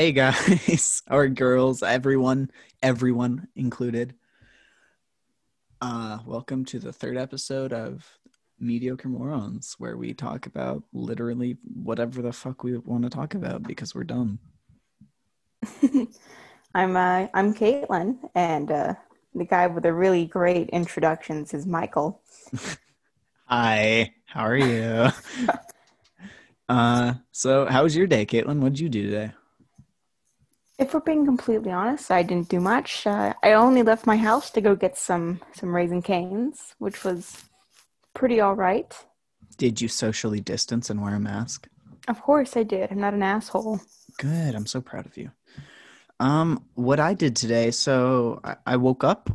[0.00, 2.50] Hey guys, or girls, everyone,
[2.82, 4.14] everyone included.
[5.78, 8.08] Uh, welcome to the third episode of
[8.58, 13.62] Mediocre Morons, where we talk about literally whatever the fuck we want to talk about
[13.62, 14.38] because we're dumb.
[16.74, 18.94] I'm uh, I'm Caitlin, and uh,
[19.34, 22.22] the guy with the really great introductions is Michael.
[23.44, 25.08] Hi, how are you?
[26.70, 28.60] uh, so how was your day, Caitlin?
[28.60, 29.32] What did you do today?
[30.80, 33.06] If we're being completely honest, I didn't do much.
[33.06, 37.44] Uh, I only left my house to go get some some Raising Cane's, which was
[38.14, 38.90] pretty all right.
[39.58, 41.68] Did you socially distance and wear a mask?
[42.08, 42.90] Of course, I did.
[42.90, 43.80] I'm not an asshole.
[44.18, 44.54] Good.
[44.54, 45.30] I'm so proud of you.
[46.18, 49.30] Um, what I did today, so I, I woke up.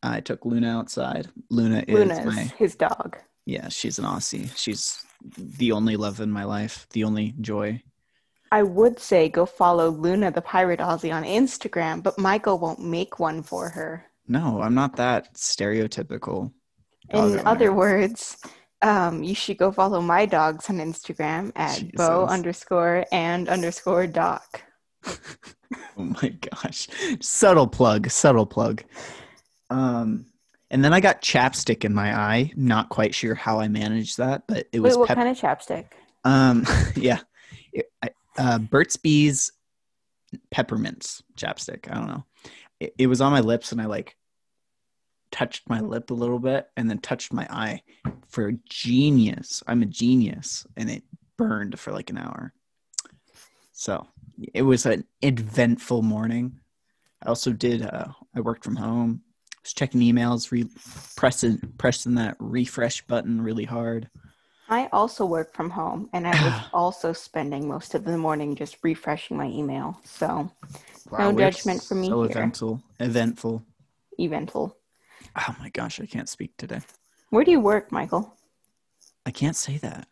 [0.00, 1.26] I took Luna outside.
[1.50, 3.18] Luna is Luna is my his dog.
[3.46, 3.68] yeah.
[3.68, 4.48] She's an Aussie.
[4.56, 5.04] She's
[5.36, 7.82] the only love in my life, the only joy.
[8.54, 13.18] I would say go follow Luna the Pirate Aussie on Instagram, but Michael won't make
[13.18, 14.06] one for her.
[14.28, 16.52] No, I'm not that stereotypical.
[17.10, 17.42] In owner.
[17.46, 18.36] other words,
[18.80, 21.98] um, you should go follow my dogs on Instagram at Jesus.
[22.08, 24.62] underscore and underscore doc.
[25.96, 26.86] Oh my gosh.
[27.20, 28.84] Subtle plug, subtle plug.
[29.70, 30.26] Um
[30.70, 32.52] and then I got chapstick in my eye.
[32.54, 35.36] Not quite sure how I managed that, but it was Wait, what pep- kind of
[35.36, 35.86] chapstick?
[36.24, 36.64] um
[36.96, 37.20] yeah.
[37.72, 39.52] It- I- uh Burt's Bees
[40.50, 41.90] peppermints chapstick.
[41.90, 42.24] I don't know.
[42.80, 44.16] It, it was on my lips and I like
[45.30, 47.82] touched my lip a little bit and then touched my eye
[48.28, 49.62] for genius.
[49.66, 51.02] I'm a genius and it
[51.36, 52.52] burned for like an hour.
[53.72, 54.06] So
[54.52, 56.60] it was an eventful morning.
[57.22, 57.82] I also did.
[57.82, 59.22] Uh, I worked from home.
[59.62, 60.68] Was checking emails, re-
[61.16, 64.08] pressing pressing that refresh button really hard.
[64.68, 68.78] I also work from home, and I was also spending most of the morning just
[68.82, 70.00] refreshing my email.
[70.04, 70.50] So
[71.18, 72.30] No judgment from me So here.
[72.30, 73.62] eventful, eventful.
[74.18, 74.76] eventful.
[75.36, 76.80] Oh my gosh, I can't speak today.
[77.30, 78.36] Where do you work, Michael?
[79.26, 80.06] I can't say that.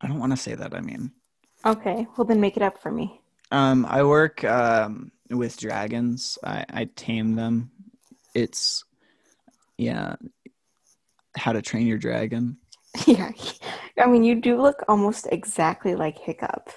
[0.00, 0.74] I don't want to say that.
[0.74, 1.12] I mean,
[1.66, 3.20] Okay, well then make it up for me.
[3.50, 6.38] um, I work um with dragons.
[6.44, 7.70] I I tame them.
[8.34, 8.84] It's
[9.78, 10.16] yeah,
[11.36, 12.58] how to train your dragon.
[13.06, 13.32] yeah,
[13.98, 16.70] I mean you do look almost exactly like Hiccup.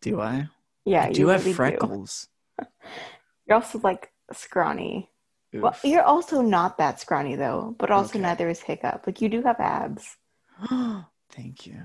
[0.00, 0.48] Do I?
[0.84, 2.28] Yeah, I do you do have really freckles.
[3.46, 5.10] You're also like scrawny.
[5.52, 8.20] Well, you're also not that scrawny though, but also Okay.
[8.20, 9.06] neither is Hiccup.
[9.06, 10.16] Like you do have abs.
[11.30, 11.82] Thank you.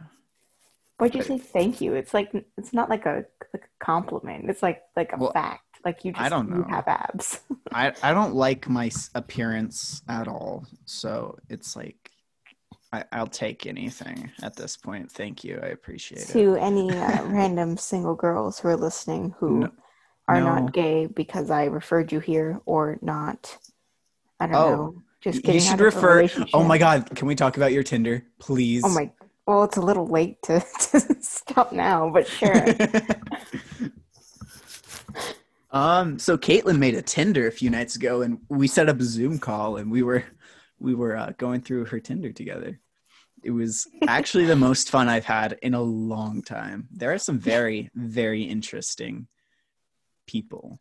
[0.98, 1.94] Why'd you say thank you?
[1.94, 4.50] It's like it's not like a like a compliment.
[4.50, 5.64] It's like like a Well, fact.
[5.86, 6.68] Like you just I don't you know.
[6.70, 7.40] have abs.
[7.72, 10.66] I, I don't like my appearance at all.
[10.86, 12.12] So it's like,
[12.92, 15.12] I, I'll take anything at this point.
[15.12, 15.60] Thank you.
[15.62, 16.28] I appreciate it.
[16.30, 19.72] to any uh, random single girls who are listening who No-
[20.28, 20.46] are no.
[20.56, 23.58] not gay because I referred you here or not.
[24.40, 25.04] I don't Oh, know.
[25.22, 26.48] Just you should out of a refer.
[26.54, 27.10] Oh my God.
[27.16, 28.84] Can we talk about your Tinder, please?
[28.86, 29.12] Oh my.
[29.46, 32.54] Well, it's a little late to, to stop now, but sure.
[35.72, 36.18] um.
[36.20, 39.40] So Caitlin made a Tinder a few nights ago, and we set up a Zoom
[39.40, 40.24] call, and we were
[40.80, 42.80] we were uh, going through her Tinder together.
[43.44, 46.88] It was actually the most fun I've had in a long time.
[46.92, 49.28] There are some very very interesting
[50.28, 50.80] people.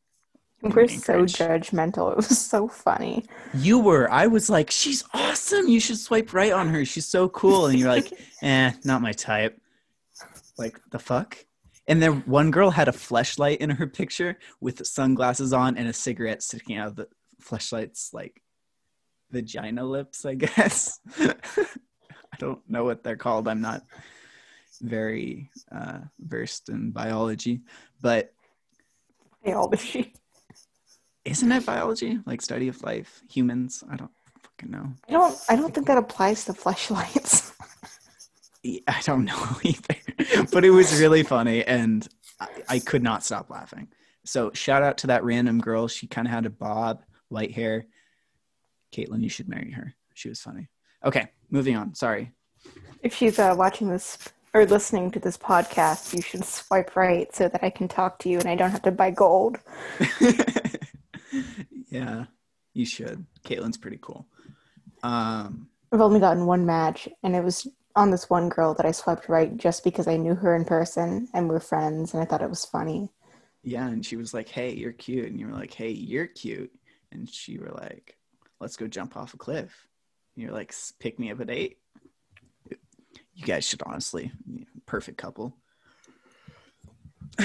[0.60, 2.10] We're so judgmental.
[2.10, 3.24] It was so funny.
[3.54, 4.10] You were.
[4.10, 5.68] I was like, she's awesome.
[5.68, 6.84] You should swipe right on her.
[6.84, 7.66] She's so cool.
[7.66, 9.60] And you're like, eh, not my type.
[10.58, 11.38] Like the fuck.
[11.86, 15.92] And then one girl had a fleshlight in her picture with sunglasses on and a
[15.92, 17.08] cigarette sticking out of the
[17.40, 18.42] fleshlight's like
[19.30, 21.00] vagina lips, I guess.
[21.18, 23.48] I don't know what they're called.
[23.48, 23.82] I'm not
[24.80, 27.60] very uh, versed in biology,
[28.00, 28.32] but
[29.44, 30.12] Biology.
[31.24, 32.18] isn't it biology?
[32.26, 33.82] Like study of life, humans?
[33.90, 34.10] I don't
[34.42, 34.92] fucking know.
[35.08, 35.38] I don't.
[35.48, 37.52] I don't think that applies to fleshlights.
[38.86, 42.06] I don't know either, but it was really funny, and
[42.40, 43.88] I, I could not stop laughing.
[44.24, 45.88] So shout out to that random girl.
[45.88, 47.86] She kind of had a bob, light hair.
[48.92, 49.94] Caitlin, you should marry her.
[50.14, 50.68] She was funny.
[51.04, 51.94] Okay, moving on.
[51.94, 52.32] Sorry.
[53.02, 54.18] if she's uh, watching this
[54.54, 58.28] or listening to this podcast, you should swipe right so that I can talk to
[58.28, 59.58] you and I don't have to buy gold.
[61.90, 62.24] yeah,
[62.74, 63.24] you should.
[63.44, 64.26] Caitlin's pretty cool.
[65.02, 68.92] Um, I've only gotten one match, and it was on this one girl that I
[68.92, 72.42] swiped right just because I knew her in person and we're friends, and I thought
[72.42, 73.10] it was funny.
[73.62, 76.72] yeah, and she was like, "Hey, you're cute," and you were like, "Hey, you're cute,"
[77.12, 78.16] and she were like,
[78.60, 79.86] "Let's go jump off a cliff."
[80.34, 81.78] And you're like, "Pick me up at eight.
[83.34, 84.32] You guys should honestly,
[84.86, 85.56] perfect couple.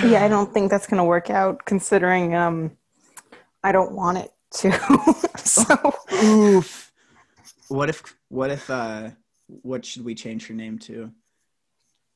[0.03, 2.77] Yeah, I don't think that's gonna work out considering um
[3.63, 4.71] I don't want it to.
[5.37, 5.93] so
[6.23, 6.91] Oof.
[7.67, 8.03] What if?
[8.29, 8.69] What if?
[8.69, 9.11] uh
[9.47, 11.11] What should we change her name to?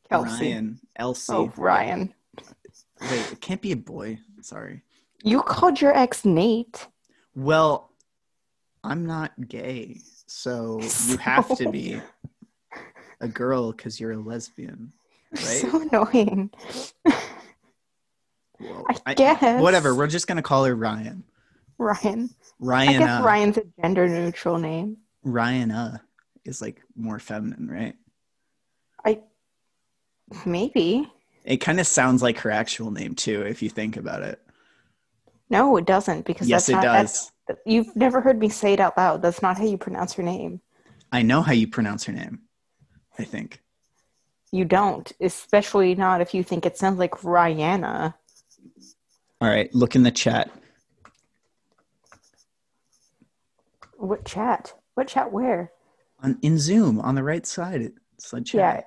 [0.09, 0.45] Kelsey.
[0.45, 0.79] Ryan.
[0.95, 1.33] Elsie.
[1.33, 2.13] Oh, Ryan.
[3.01, 4.19] Wait, it can't be a boy.
[4.41, 4.81] Sorry.
[5.23, 6.87] You called your ex Nate.
[7.35, 7.86] Well,
[8.83, 12.01] I'm not gay, so you have to be
[13.19, 14.93] a girl because you're a lesbian,
[15.33, 15.41] right?
[15.41, 16.51] So annoying.
[19.05, 19.61] I guess.
[19.61, 19.93] Whatever.
[19.93, 21.23] We're just gonna call her Ryan.
[21.77, 22.29] Ryan.
[22.59, 22.89] Ryan.
[22.89, 24.97] I guess Uh, Ryan's a gender neutral name.
[25.23, 25.71] Ryan.
[25.71, 25.97] Uh,
[26.45, 27.95] is like more feminine, right?
[29.05, 29.19] I
[30.45, 31.11] maybe.
[31.43, 34.41] It kind of sounds like her actual name too, if you think about it.
[35.49, 37.31] No, it doesn't because yes, that's it not, does.
[37.47, 39.21] that's- You've never heard me say it out loud.
[39.21, 40.59] That's not how you pronounce her name.
[41.13, 42.39] I know how you pronounce her name.
[43.17, 43.61] I think.
[44.51, 48.13] You don't, especially not if you think it sounds like Rihanna.
[49.39, 50.49] All right, look in the chat.
[53.97, 54.73] What chat?
[54.95, 55.31] What chat?
[55.31, 55.71] Where?
[56.21, 57.93] On in Zoom on the right side.
[58.17, 58.53] It's the chat.
[58.53, 58.81] Yeah,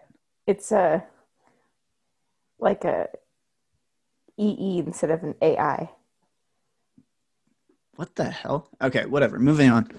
[0.52, 1.04] it's a
[2.58, 3.08] like a
[4.38, 5.90] EE instead of an AI.
[8.00, 8.67] What the hell?
[8.81, 9.38] Okay, whatever.
[9.38, 9.93] Moving on.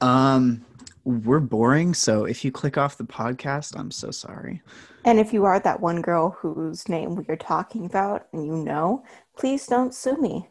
[0.00, 0.64] Um,
[1.02, 4.62] we're boring, so if you click off the podcast, I'm so sorry.
[5.04, 8.54] And if you are that one girl whose name we are talking about and you
[8.54, 9.02] know,
[9.36, 10.50] please don't sue me.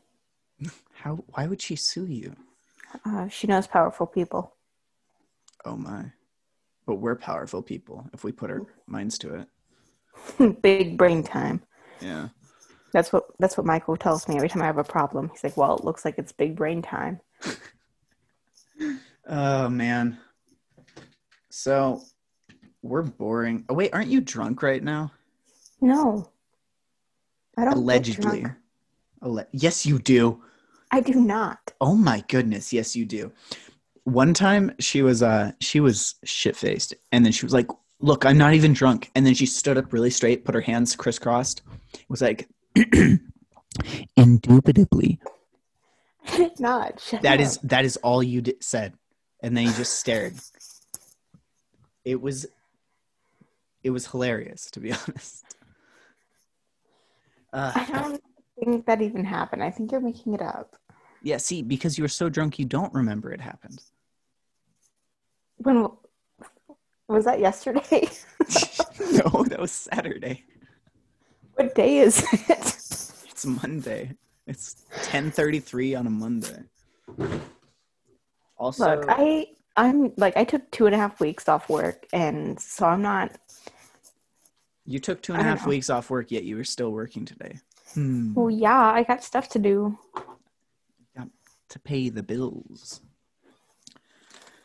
[0.91, 1.23] How?
[1.27, 2.35] Why would she sue you?
[3.05, 4.55] Uh, she knows powerful people.
[5.63, 6.11] Oh my!
[6.85, 9.45] But we're powerful people if we put our minds to
[10.39, 10.61] it.
[10.61, 11.61] Big brain time.
[12.01, 12.27] Yeah.
[12.93, 15.29] That's what that's what Michael tells me every time I have a problem.
[15.29, 17.19] He's like, "Well, it looks like it's big brain time."
[19.27, 20.17] Oh man.
[21.49, 22.01] So
[22.81, 23.65] we're boring.
[23.69, 25.11] Oh wait, aren't you drunk right now?
[25.79, 26.29] No,
[27.57, 27.73] I don't.
[27.73, 28.45] Allegedly.
[29.23, 30.41] Alle- yes, you do.
[30.91, 31.71] I do not.
[31.79, 33.31] Oh my goodness, yes you do.
[34.03, 37.67] One time she was uh she was shit faced and then she was like,
[37.99, 40.95] "Look, I'm not even drunk." And then she stood up really straight, put her hands
[40.95, 41.61] crisscrossed.
[42.09, 42.49] Was like
[44.15, 45.19] indubitably.
[46.27, 46.99] I did not.
[46.99, 47.45] Shut That up.
[47.45, 48.93] is that is all you di- said.
[49.43, 50.35] And then you just stared.
[52.05, 52.45] It was
[53.83, 55.43] it was hilarious to be honest.
[57.53, 58.21] Uh, I don't
[58.59, 59.63] think that even happened.
[59.63, 60.75] I think you're making it up.
[61.23, 63.81] yeah, see, because you were so drunk you don't remember it happened.
[65.57, 65.87] When
[67.07, 68.09] was that yesterday?
[69.11, 70.45] no, that was Saturday.
[71.61, 72.49] What day is it?
[72.49, 74.15] It's Monday.
[74.47, 76.63] It's 10:33 on a Monday.
[78.57, 79.47] Also, Look, I
[79.77, 83.37] I'm like I took two and a half weeks off work, and so I'm not.
[84.85, 85.69] you took two and a half know.
[85.69, 87.59] weeks off work, yet you were still working today.
[87.93, 88.33] Hmm.
[88.33, 89.97] Well, yeah, I got stuff to do.
[91.69, 92.99] To pay the bills.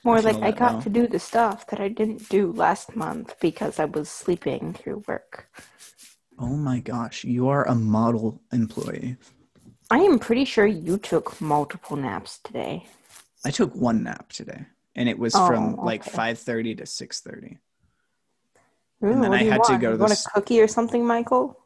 [0.02, 0.80] More like I got now.
[0.80, 5.04] to do the stuff that I didn't do last month because I was sleeping through
[5.06, 5.48] work.
[6.38, 9.16] Oh my gosh, you are a model employee.
[9.90, 12.86] I am pretty sure you took multiple naps today.
[13.44, 16.10] I took one nap today, and it was Oh, from like okay.
[16.10, 17.58] 5:30 to 6:30.
[19.04, 19.82] Ooh, then I had to want?
[19.82, 21.58] go to the want a cookie or something, Michael?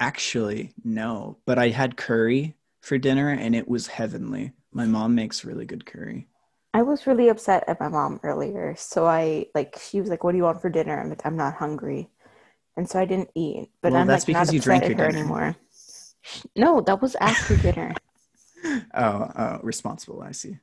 [0.00, 4.52] Actually, no, but I had curry for dinner, and it was heavenly.
[4.72, 6.28] My mom makes really good curry.
[6.74, 10.32] I was really upset at my mom earlier, so I like she was like, "What
[10.32, 12.10] do you want for dinner?" I'm like, "I'm not hungry,"
[12.76, 13.70] and so I didn't eat.
[13.82, 15.18] But Well, I'm that's like not because you upset drank your dinner.
[15.18, 15.56] anymore.
[16.56, 17.94] No, that was after dinner.
[18.94, 20.22] Oh, oh, responsible.
[20.22, 20.56] I see.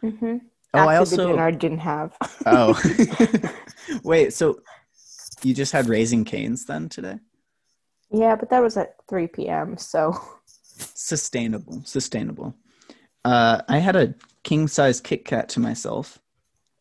[0.00, 0.38] hmm
[0.72, 1.28] Oh, after I the also.
[1.28, 2.16] dinner I didn't have.
[2.46, 2.80] Oh,
[4.04, 4.32] wait.
[4.34, 4.60] So
[5.42, 7.18] you just had Raising Cane's then today?
[8.10, 9.76] yeah, but that was at 3 p.m.
[9.78, 10.14] So
[10.94, 11.82] Sustainable.
[11.84, 12.54] Sustainable.
[13.24, 16.18] Uh, I had a king size Kit Kat to myself,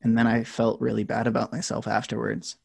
[0.02, 2.58] and then I felt really bad about myself afterwards.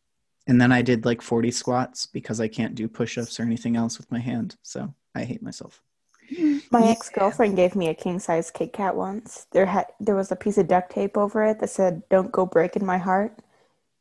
[0.48, 3.76] And then I did like 40 squats because I can't do push ups or anything
[3.76, 4.56] else with my hand.
[4.62, 5.82] So I hate myself.
[6.70, 6.90] my Yeah.
[6.90, 9.46] ex girlfriend gave me a king size Kit Kat once.
[9.52, 12.44] There had there was a piece of duct tape over it that said, "Don't go
[12.44, 13.38] breaking my heart,"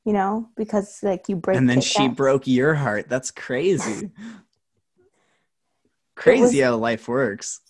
[0.03, 1.57] you know, because like you break.
[1.57, 2.15] and then Kit she Kats.
[2.15, 3.07] broke your heart.
[3.07, 4.09] That's crazy.
[6.15, 7.61] crazy how life works.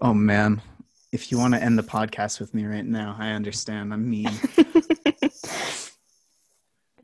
[0.00, 0.60] Oh man.
[1.12, 3.92] If you want to end the podcast with me right now, I understand.
[3.92, 4.30] I'm mean.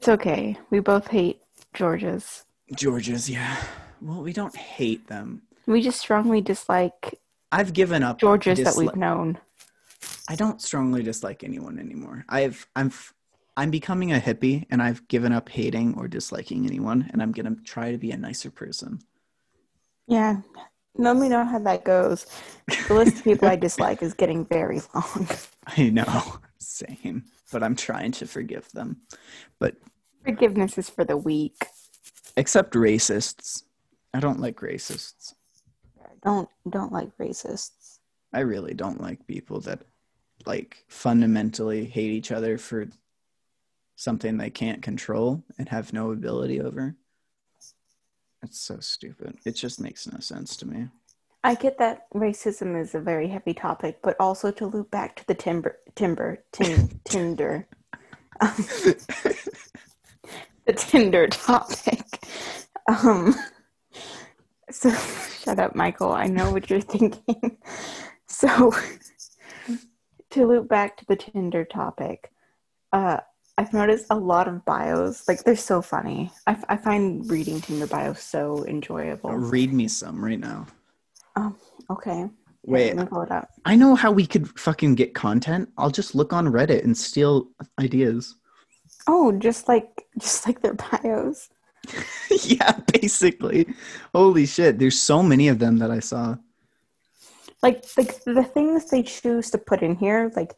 [0.09, 0.57] It's okay.
[0.71, 1.43] We both hate
[1.75, 2.47] Georges.
[2.75, 3.63] Georges, yeah.
[4.01, 5.43] Well, we don't hate them.
[5.67, 7.21] We just strongly dislike
[7.53, 8.19] I've given up.
[8.19, 9.39] Georges that we've known.
[10.27, 12.25] I don't strongly dislike anyone anymore.
[12.31, 12.91] I've I'm
[13.55, 17.55] I'm becoming a hippie and I've given up hating or disliking anyone and I'm going
[17.55, 19.01] to try to be a nicer person.
[20.07, 20.39] Yeah.
[20.97, 22.25] Let me know how that goes.
[22.89, 25.29] The list of people I dislike is getting very long.
[25.67, 29.03] I know, same, but I'm trying to forgive them.
[29.59, 29.77] But
[30.29, 31.57] Forgiveness is for the weak.
[32.37, 33.63] except racists.
[34.13, 35.33] I don't like racists.
[36.23, 38.01] Don't don't like racists.
[38.35, 39.81] I really don't like people that
[40.45, 42.89] like fundamentally hate each other for
[43.97, 46.95] something they can't control and have no ability over.
[48.43, 49.39] It's so stupid.
[49.47, 50.89] It just makes no sense to me.
[51.43, 55.27] I get that racism is a very heavy topic, but also to loop back to
[55.27, 57.67] the timber timber tin, Tinder.
[58.41, 58.53] Um,
[60.69, 62.05] the Tinder topic.
[62.89, 63.35] Um,
[64.71, 64.91] so
[65.43, 66.13] shut up, Michael.
[66.13, 67.57] I know what you're thinking.
[68.27, 68.73] So
[70.31, 72.31] to loop back to the Tinder topic,
[72.93, 73.19] uh,
[73.57, 75.27] I've noticed a lot of bios.
[75.27, 76.31] Like they're so funny.
[76.47, 79.31] I, f- I find reading Tinder bios so enjoyable.
[79.33, 80.67] Read me some right now.
[81.35, 81.57] Oh,
[81.91, 82.29] okay.
[82.65, 83.49] Wait, Let me pull it up.
[83.65, 85.71] I know how we could fucking get content.
[85.79, 87.49] I'll just look on Reddit and steal
[87.81, 88.37] ideas.
[89.09, 91.49] Oh, just like just like their bios.
[92.45, 93.67] yeah, basically.
[94.15, 96.37] Holy shit, there's so many of them that I saw.
[97.63, 100.55] Like like the things they choose to put in here, like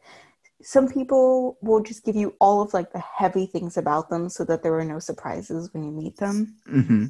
[0.61, 4.43] some people will just give you all of like the heavy things about them so
[4.43, 6.57] that there are no surprises when you meet them.
[6.65, 7.05] hmm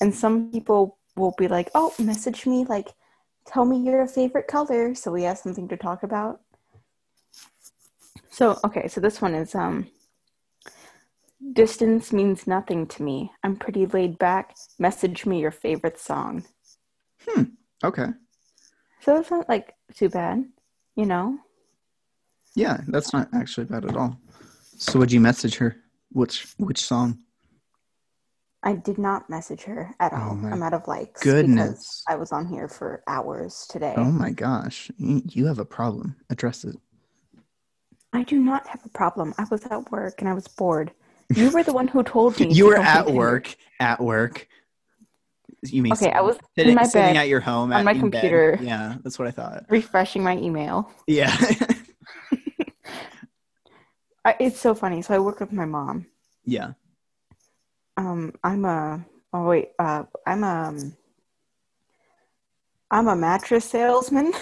[0.00, 2.88] And some people will be like, "Oh, message me like
[3.44, 6.40] tell me your favorite color so we have something to talk about."
[8.30, 9.86] So, okay, so this one is um
[11.52, 13.32] distance means nothing to me.
[13.42, 14.56] I'm pretty laid back.
[14.78, 16.44] Message me your favorite song.
[17.26, 17.42] Hmm.
[17.84, 18.06] Okay.
[19.00, 20.44] So it's not like too bad,
[20.96, 21.38] you know?
[22.54, 24.18] Yeah, that's not actually bad at all.
[24.76, 25.76] So would you message her?
[26.10, 27.18] Which which song?
[28.62, 30.34] I did not message her at Oh all.
[30.34, 31.22] my I'm out of likes.
[31.22, 32.02] goodness.
[32.08, 33.94] I was on here for hours today.
[33.96, 34.90] Oh my gosh.
[34.98, 36.16] You have a problem.
[36.30, 36.76] Address it.
[38.12, 39.34] I do not have a problem.
[39.38, 40.90] I was at work and I was bored.
[41.34, 42.48] You were the one who told me.
[42.52, 43.54] You were at work.
[43.80, 44.48] At work.
[45.62, 47.84] You mean Okay, I was sitting, in my sitting bed at your home on at-
[47.84, 48.20] my in bed.
[48.20, 48.58] computer.
[48.62, 49.64] Yeah, that's what I thought.
[49.68, 50.90] refreshing my email.
[51.06, 51.34] Yeah.
[54.24, 55.02] I, it's so funny.
[55.02, 56.06] So I work with my mom.
[56.44, 56.72] yeah.
[57.96, 60.72] Um, I'm a oh wait, uh, I'm a
[62.92, 64.32] I'm a mattress salesman,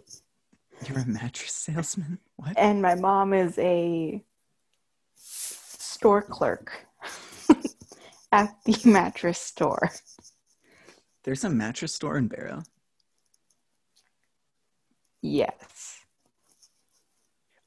[0.88, 2.18] You're a mattress salesman?
[2.36, 2.56] What?
[2.58, 4.24] and my mom is a
[5.96, 6.86] store clerk
[8.32, 9.90] at the mattress store.
[11.24, 12.62] There's a mattress store in Barrow.
[15.22, 16.00] Yes.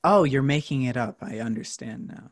[0.04, 1.18] Oh, you're making it up.
[1.22, 2.32] I understand now.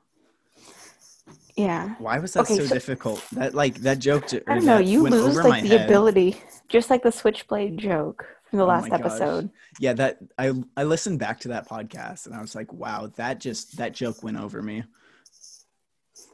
[1.55, 1.95] Yeah.
[1.97, 3.25] Why was that Okay, so, so- difficult?
[3.33, 4.25] That like that joke.
[4.47, 4.77] I don't know.
[4.77, 5.89] You lose like the head.
[5.89, 6.37] ability,
[6.69, 9.49] just like the switchblade joke from the Oh last episode.
[9.79, 13.39] Yeah, that I I listened back to that podcast and I was like, wow, that
[13.39, 14.83] just that joke went over me.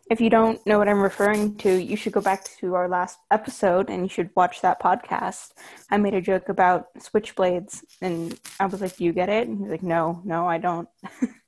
[0.10, 3.20] If you don't know what I'm referring to, you should go back to our last
[3.32, 5.52] episode and you should watch that podcast.
[5.90, 9.48] I made a joke about switchblades and I was like, Do you get it?
[9.48, 10.90] And he's like, No, no, I don't.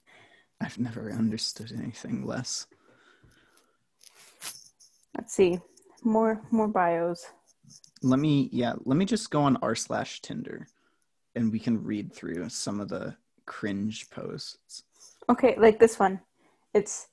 [0.61, 2.65] I've never understood anything less.
[5.17, 5.59] Let's see.
[6.03, 7.25] More more bios.
[8.01, 10.67] Let me yeah, let me just go on r slash Tinder,
[11.35, 14.83] and we can read through some of the cringe posts.
[15.29, 16.21] Okay, like this one.
[16.73, 17.07] It's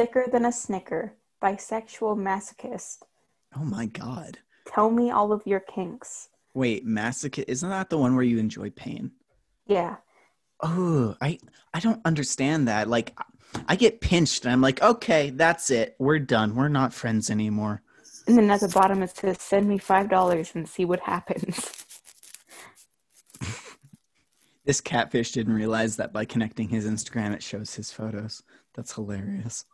[0.00, 3.02] thicker than a snicker, bisexual masochist.
[3.54, 4.38] Oh my god!
[4.66, 6.30] Tell me all of your kinks.
[6.54, 9.10] Wait, masochist isn't that the one where you enjoy pain?
[9.66, 9.96] Yeah.
[10.62, 11.38] Oh, I
[11.74, 12.88] I don't understand that.
[12.88, 13.14] Like,
[13.68, 15.96] I get pinched, and I'm like, okay, that's it.
[15.98, 16.54] We're done.
[16.54, 17.82] We're not friends anymore.
[18.26, 21.84] And then at the bottom it says send me five dollars and see what happens.
[24.66, 28.42] This catfish didn't realize that by connecting his Instagram, it shows his photos.
[28.74, 29.64] That's hilarious.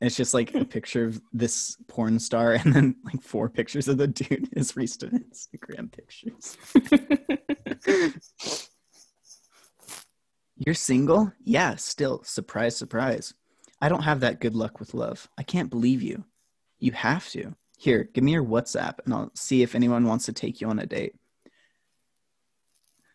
[0.00, 3.96] It's just like a picture of this porn star and then like four pictures of
[3.96, 6.56] the dude his recent Instagram pictures.
[10.58, 11.32] You're single?
[11.42, 12.22] Yeah, still.
[12.24, 13.34] Surprise, surprise.
[13.80, 15.28] I don't have that good luck with love.
[15.36, 16.24] I can't believe you.
[16.78, 17.54] You have to.
[17.78, 20.78] Here, give me your WhatsApp and I'll see if anyone wants to take you on
[20.78, 21.14] a date.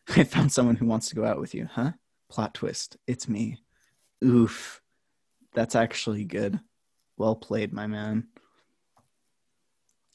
[0.15, 1.91] I found someone who wants to go out with you, huh?
[2.30, 2.98] Plot twist.
[3.08, 3.58] It's me.
[4.24, 4.81] Oof.
[5.53, 6.60] That's actually good.
[7.17, 8.27] Well played, my man.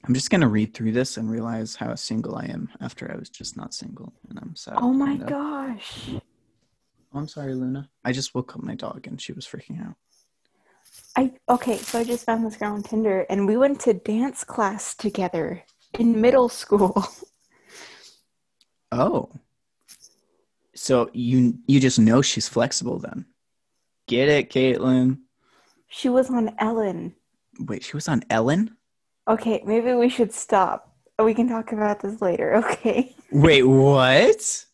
[0.05, 3.17] I'm just going to read through this and realize how single I am after I
[3.17, 4.13] was just not single.
[4.29, 4.75] And I'm sad.
[4.77, 6.11] oh my gosh.
[6.15, 7.89] Oh, I'm sorry, Luna.
[8.05, 9.95] I just woke up my dog and she was freaking out.
[11.17, 14.45] I okay, so I just found this girl on Tinder and we went to dance
[14.45, 15.63] class together
[15.99, 17.05] in middle school.
[18.93, 19.31] Oh.
[20.75, 23.27] So you you just know she's flexible then.
[24.07, 25.19] Get it, Caitlin.
[25.97, 27.15] She was on Ellen.
[27.59, 28.77] Wait, she was on Ellen?
[29.27, 30.95] Okay, maybe we should stop.
[31.19, 33.17] We can talk about this later, okay?
[33.33, 34.67] Wait, what?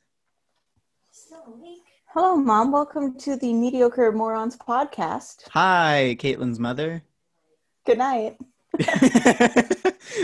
[2.06, 2.72] Hello, Mom.
[2.72, 5.48] Welcome to the Mediocre Morons podcast.
[5.50, 7.04] Hi, Caitlin's mother.
[7.86, 8.36] Good night.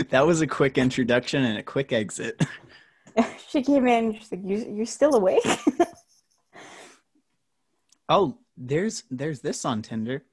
[0.09, 2.45] that was a quick introduction and a quick exit.
[3.47, 4.15] she came in.
[4.15, 5.47] She's like, you, "You're still awake?"
[8.09, 10.25] oh, there's there's this on Tinder,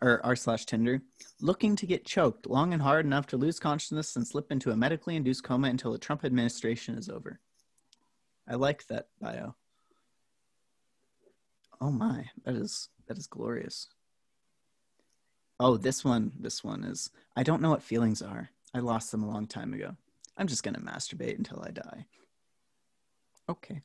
[0.00, 1.02] or r slash Tinder.
[1.40, 4.76] Looking to get choked long and hard enough to lose consciousness and slip into a
[4.76, 7.40] medically induced coma until the Trump administration is over.
[8.48, 9.54] I like that bio.
[11.80, 13.88] Oh my, that is that is glorious.
[15.60, 18.50] Oh, this one, this one is I don't know what feelings are.
[18.74, 19.96] I lost them a long time ago.
[20.36, 22.06] I'm just gonna masturbate until I die.
[23.48, 23.82] Okay.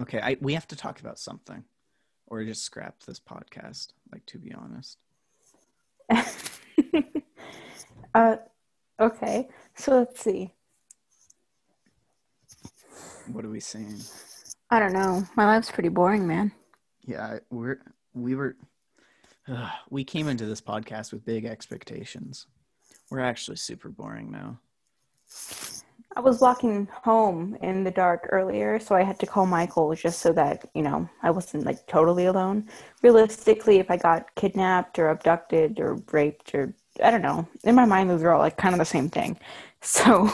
[0.00, 1.64] Okay, I we have to talk about something.
[2.26, 4.98] Or just scrap this podcast, like to be honest.
[8.14, 8.36] uh
[9.00, 9.48] okay.
[9.74, 10.54] So let's see.
[13.32, 14.00] What are we saying?
[14.70, 15.24] I don't know.
[15.36, 16.52] My life's pretty boring, man.
[17.06, 17.80] Yeah, we're
[18.14, 18.56] we were
[19.46, 22.46] uh, we came into this podcast with big expectations.
[23.10, 24.58] We're actually super boring now.
[26.16, 30.20] I was walking home in the dark earlier, so I had to call Michael just
[30.20, 32.68] so that, you know, I wasn't like totally alone.
[33.02, 37.84] Realistically, if I got kidnapped or abducted or raped or I don't know, in my
[37.84, 39.38] mind those are all like kind of the same thing.
[39.86, 40.30] So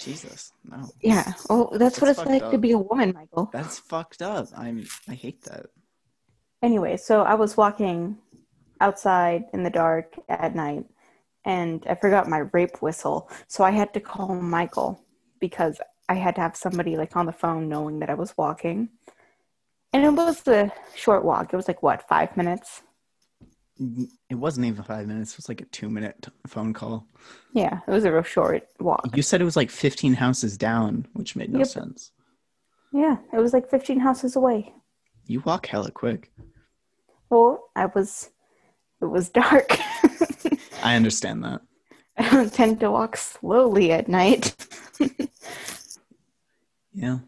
[0.00, 0.90] Jesus, no.
[1.00, 1.32] Yeah.
[1.48, 2.50] Well, that's, that's what it's like up.
[2.50, 3.50] to be a woman, Michael.
[3.52, 4.48] That's fucked up.
[4.56, 5.66] I'm I hate that.
[6.60, 8.18] Anyway, so I was walking
[8.80, 10.86] outside in the dark at night
[11.44, 13.30] and I forgot my rape whistle.
[13.46, 15.00] So I had to call Michael
[15.40, 18.90] because I had to have somebody like on the phone knowing that I was walking.
[19.92, 21.52] And it was a short walk.
[21.52, 22.82] It was like what, five minutes?
[24.28, 25.32] It wasn't even five minutes.
[25.32, 27.06] It was like a two minute phone call.
[27.54, 29.16] Yeah, it was a real short walk.
[29.16, 31.68] You said it was like 15 houses down, which made no yep.
[31.68, 32.12] sense.
[32.92, 34.74] Yeah, it was like 15 houses away.
[35.26, 36.30] You walk hella quick.
[37.30, 38.30] Well, I was,
[39.00, 39.78] it was dark.
[40.82, 41.60] I understand that.
[42.18, 44.56] I don't tend to walk slowly at night.
[46.92, 47.18] yeah.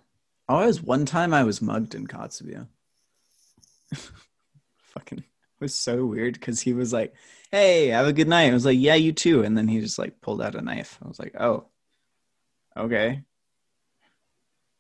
[0.49, 2.67] Oh, I was one time I was mugged in Kotzebue.
[4.77, 5.25] Fucking it
[5.61, 7.15] was so weird because he was like,
[7.51, 8.51] Hey, have a good night.
[8.51, 9.43] I was like, Yeah, you too.
[9.43, 10.99] And then he just like pulled out a knife.
[11.03, 11.67] I was like, Oh,
[12.77, 13.23] okay.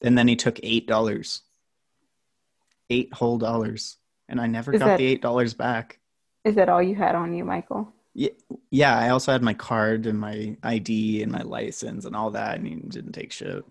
[0.02, 1.42] And then he took eight dollars.
[2.90, 3.96] Eight whole dollars.
[4.28, 6.00] And I never is got that, the eight dollars back.
[6.44, 7.92] Is that all you had on you, Michael?
[8.14, 8.30] Yeah,
[8.70, 8.98] yeah.
[8.98, 12.66] I also had my card and my ID and my license and all that, and
[12.66, 13.64] he didn't take shit.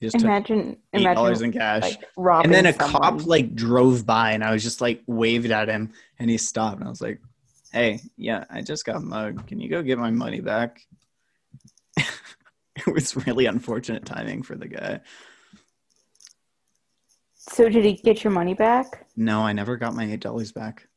[0.00, 1.82] He just imagine eight dollars in cash,
[2.16, 3.02] like, and then a someone.
[3.02, 6.78] cop like drove by, and I was just like waved at him, and he stopped,
[6.78, 7.20] and I was like,
[7.72, 9.46] "Hey, yeah, I just got mugged.
[9.46, 10.84] Can you go get my money back?"
[11.96, 15.00] it was really unfortunate timing for the guy.
[17.36, 19.06] So did he get your money back?
[19.16, 20.88] No, I never got my eight dollars back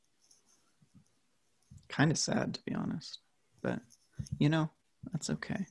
[1.90, 3.20] kind of sad to be honest,
[3.62, 3.80] but
[4.40, 4.70] you know
[5.12, 5.66] that's okay.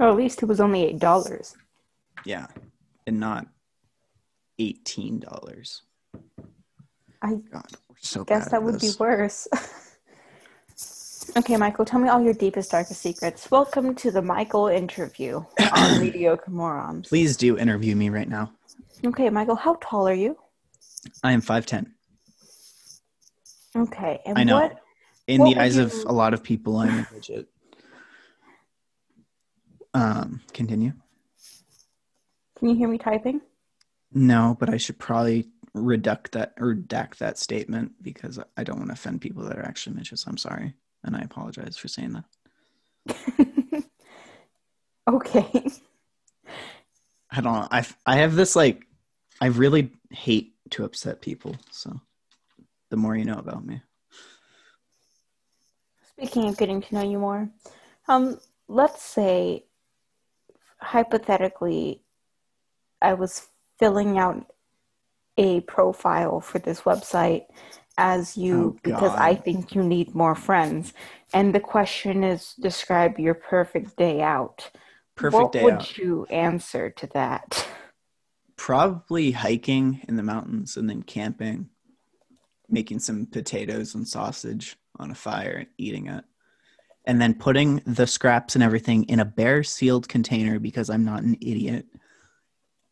[0.00, 1.56] Oh, at least it was only eight dollars.
[2.24, 2.46] Yeah,
[3.06, 3.46] and not
[4.58, 5.82] eighteen dollars.
[7.22, 7.66] I God,
[7.98, 9.48] so guess that would be worse.
[11.36, 13.50] okay, Michael, tell me all your deepest, darkest secrets.
[13.50, 17.08] Welcome to the Michael interview on Mediocre Morons.
[17.08, 18.52] Please do interview me right now.
[19.04, 20.36] Okay, Michael, how tall are you?
[21.24, 21.94] I am five ten.
[23.76, 24.20] Okay.
[24.24, 24.60] And I know.
[24.60, 24.78] What,
[25.26, 25.84] In what the eyes you...
[25.84, 27.48] of a lot of people, I'm a midget.
[29.94, 30.92] Um, continue.
[32.58, 33.40] Can you hear me typing?
[34.12, 38.88] No, but I should probably reduct that or redact that statement because I don't want
[38.88, 40.26] to offend people that are actually midgets.
[40.26, 42.22] I'm sorry, and I apologize for saying
[43.06, 43.84] that.
[45.08, 45.66] okay.
[47.30, 47.68] I don't know.
[47.70, 48.86] I I have this like
[49.40, 52.00] I really hate to upset people, so
[52.90, 53.82] the more you know about me.
[56.16, 57.48] Speaking of getting to know you more,
[58.08, 59.64] um, let's say
[60.80, 62.02] hypothetically,
[63.00, 63.48] I was
[63.78, 64.46] filling out
[65.36, 67.46] a profile for this website
[67.96, 70.92] as you oh, because I think you need more friends.
[71.32, 74.70] And the question is describe your perfect day out.
[75.14, 75.98] Perfect what day would out.
[75.98, 77.68] you answer to that?
[78.56, 81.70] Probably hiking in the mountains and then camping
[82.68, 86.24] making some potatoes and sausage on a fire and eating it.
[87.04, 91.22] And then putting the scraps and everything in a bear sealed container because I'm not
[91.22, 91.86] an idiot.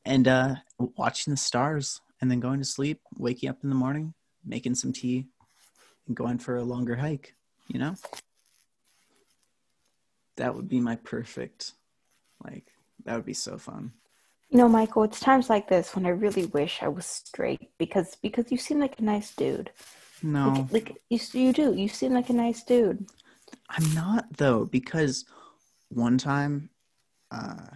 [0.06, 4.14] And uh, watching the stars and then going to sleep, waking up in the morning,
[4.44, 5.26] making some tea,
[6.06, 7.34] and going for a longer hike,
[7.68, 7.94] you know?
[10.36, 11.72] That would be my perfect,
[12.42, 12.72] like,
[13.04, 13.92] that would be so fun.
[14.56, 18.16] You know, Michael, it's times like this when I really wish I was straight because
[18.22, 19.68] because you seem like a nice dude.
[20.22, 21.74] No, Like, like you, you do.
[21.74, 23.06] You seem like a nice dude.
[23.68, 25.26] I'm not though, because
[25.90, 26.70] one time,
[27.30, 27.66] uh,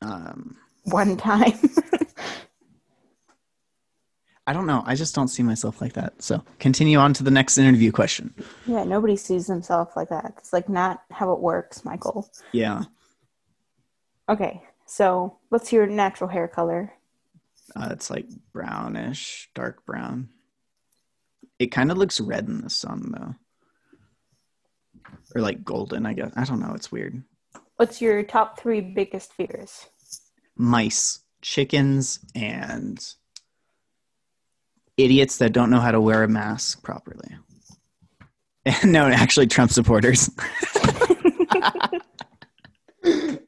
[0.00, 1.52] um, One time.
[4.46, 4.84] I don't know.
[4.86, 6.22] I just don't see myself like that.
[6.22, 8.32] So continue on to the next interview question.
[8.66, 10.32] yeah, nobody sees themselves like that.
[10.38, 12.26] It's like not how it works, Michael.
[12.52, 12.84] Yeah,
[14.32, 16.94] Okay, so what's your natural hair color?
[17.76, 20.28] uh, it's like brownish, dark brown.
[21.58, 23.34] It kind of looks red in the sun though,
[25.34, 26.06] or like golden.
[26.06, 26.72] I guess I don't know.
[26.74, 27.22] It's weird.
[27.76, 29.86] What's your top three biggest fears?
[30.56, 33.04] Mice, chickens, and
[34.96, 37.36] idiots that don't know how to wear a mask properly.
[38.84, 40.30] no, actually, Trump supporters.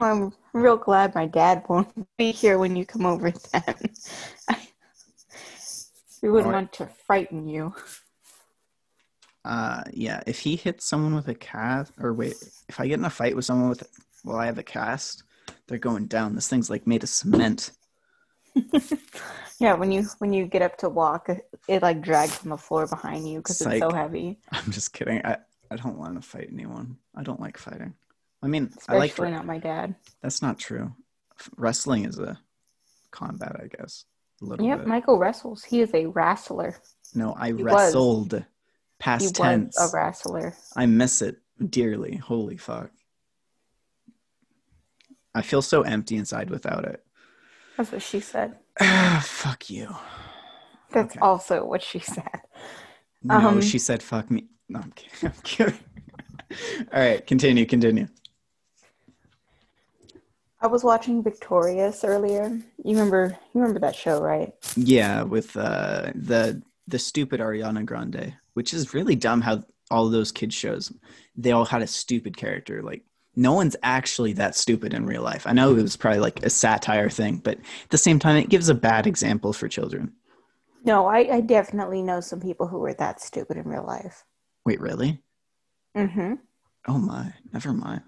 [0.00, 3.74] I'm real glad my dad won't be here when you come over then.
[6.22, 6.62] we wouldn't Alright.
[6.62, 7.74] want to frighten you.
[9.44, 12.34] Uh, yeah, if he hits someone with a cast, or wait,
[12.68, 13.82] if I get in a fight with someone with,
[14.24, 15.22] well, I have a cast,
[15.66, 16.34] they're going down.
[16.34, 17.72] This thing's like made of cement.
[19.60, 21.28] Yeah, when you when you get up to walk,
[21.68, 24.38] it like drags on the floor behind you because it's so heavy.
[24.50, 25.20] I'm just kidding.
[25.22, 25.36] I,
[25.70, 26.96] I don't want to fight anyone.
[27.14, 27.92] I don't like fighting.
[28.42, 29.94] I mean, I like Especially not my dad.
[30.22, 30.94] That's not true.
[31.56, 32.38] Wrestling is a
[33.10, 34.04] combat, I guess.
[34.42, 34.86] A little Yep, bit.
[34.86, 35.64] Michael wrestles.
[35.64, 36.76] He is a wrestler.
[37.14, 37.62] no, I was.
[37.62, 38.44] wrestled.
[38.98, 39.76] Past He tense.
[39.78, 40.54] was a wrestler.
[40.76, 41.36] I miss it
[41.70, 42.16] dearly.
[42.16, 42.90] Holy fuck.
[45.34, 47.04] I feel so empty inside without it.
[47.76, 48.56] That's what she said.
[49.22, 49.94] Fuck you.
[50.90, 51.20] That's Okay.
[51.20, 52.42] also what she said.
[53.22, 54.48] No, Um, she said fuck me.
[54.68, 55.18] No, I'm kidding.
[55.24, 55.78] I'm kidding.
[56.92, 58.08] All right, continue, continue.
[60.62, 62.48] I was watching Victorious earlier.
[62.84, 64.52] You remember you remember that show, right?
[64.76, 69.40] Yeah, with uh, the the stupid Ariana Grande, which is really dumb.
[69.40, 70.92] How all of those kids shows,
[71.36, 72.82] they all had a stupid character.
[72.82, 73.04] Like
[73.36, 75.46] no one's actually that stupid in real life.
[75.46, 78.48] I know it was probably like a satire thing, but at the same time, it
[78.48, 80.12] gives a bad example for children.
[80.84, 84.24] No, I, I definitely know some people who were that stupid in real life.
[84.64, 85.22] Wait, really?
[85.96, 86.34] Mm-hmm.
[86.88, 88.02] Oh my, never mind.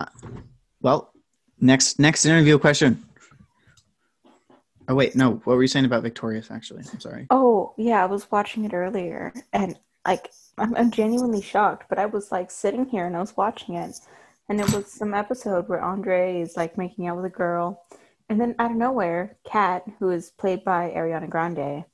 [0.00, 0.06] Uh,
[0.82, 1.12] Well,
[1.60, 3.02] next next interview question.
[4.88, 5.40] Oh wait, no.
[5.44, 6.50] What were you saying about Victorious?
[6.50, 7.26] Actually, I'm sorry.
[7.30, 12.06] Oh, yeah, I was watching it earlier and like I'm, I'm genuinely shocked, but I
[12.06, 14.00] was like sitting here and I was watching it
[14.48, 17.84] and it was some episode where Andre is like making out with a girl
[18.28, 21.84] and then out of nowhere, Cat, who is played by Ariana Grande,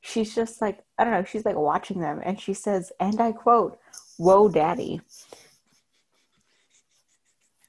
[0.00, 3.32] she's just like I don't know, she's like watching them and she says, and I
[3.32, 3.78] quote,
[4.16, 5.02] Whoa daddy.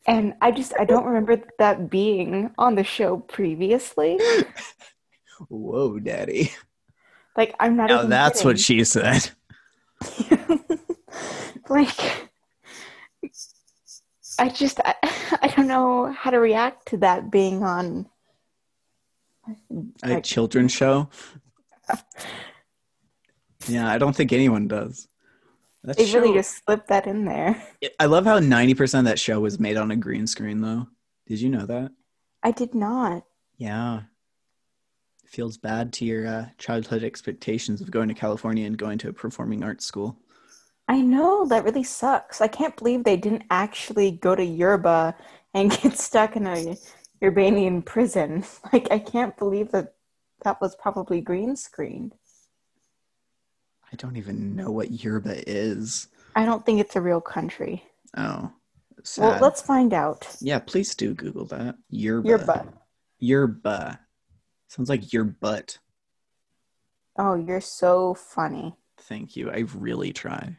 [0.08, 4.20] And I just I don't remember that being on the show previously.
[5.48, 6.52] Whoa, daddy.
[7.36, 9.30] Like I'm not Now that's what she said.
[11.70, 12.30] like
[14.40, 14.96] i just I,
[15.42, 18.08] I don't know how to react to that being on
[20.04, 21.10] A Like- children's show.
[23.68, 25.08] Yeah, I don't think anyone does.
[25.84, 27.62] That they really just slipped that in there
[28.00, 30.88] I love how ninety percent of that show was made on a green screen, though.
[31.28, 31.92] Did you know that?
[32.44, 33.24] i did not
[33.58, 34.02] Yeah.
[35.24, 39.10] It feels bad to your uh, childhood expectations of going to California and going to
[39.10, 40.18] a performing arts school.
[40.88, 45.16] i know that really sucks i can't believe they didn't actually go to yerba
[45.54, 46.76] and get stuck in a
[47.22, 49.94] Yerbanian prison like i can't believe that
[50.44, 52.16] that was probably green screened
[53.92, 56.08] I don't even know what yerba is.
[56.36, 57.84] i don't think it's a real country
[58.18, 58.52] Oh,
[59.04, 59.22] sad.
[59.24, 61.76] well let's find out yeah, please do Google that.
[61.90, 62.28] Yerba.
[62.28, 62.74] yerba
[63.20, 64.00] Yerba.
[64.68, 65.78] Sounds like your butt.
[67.18, 69.50] oh you're so funny Thank you.
[69.50, 70.58] I really try.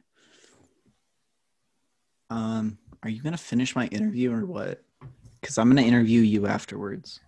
[2.30, 4.82] Um, are you gonna finish my interview or what?
[5.40, 7.20] Because I'm gonna interview you afterwards.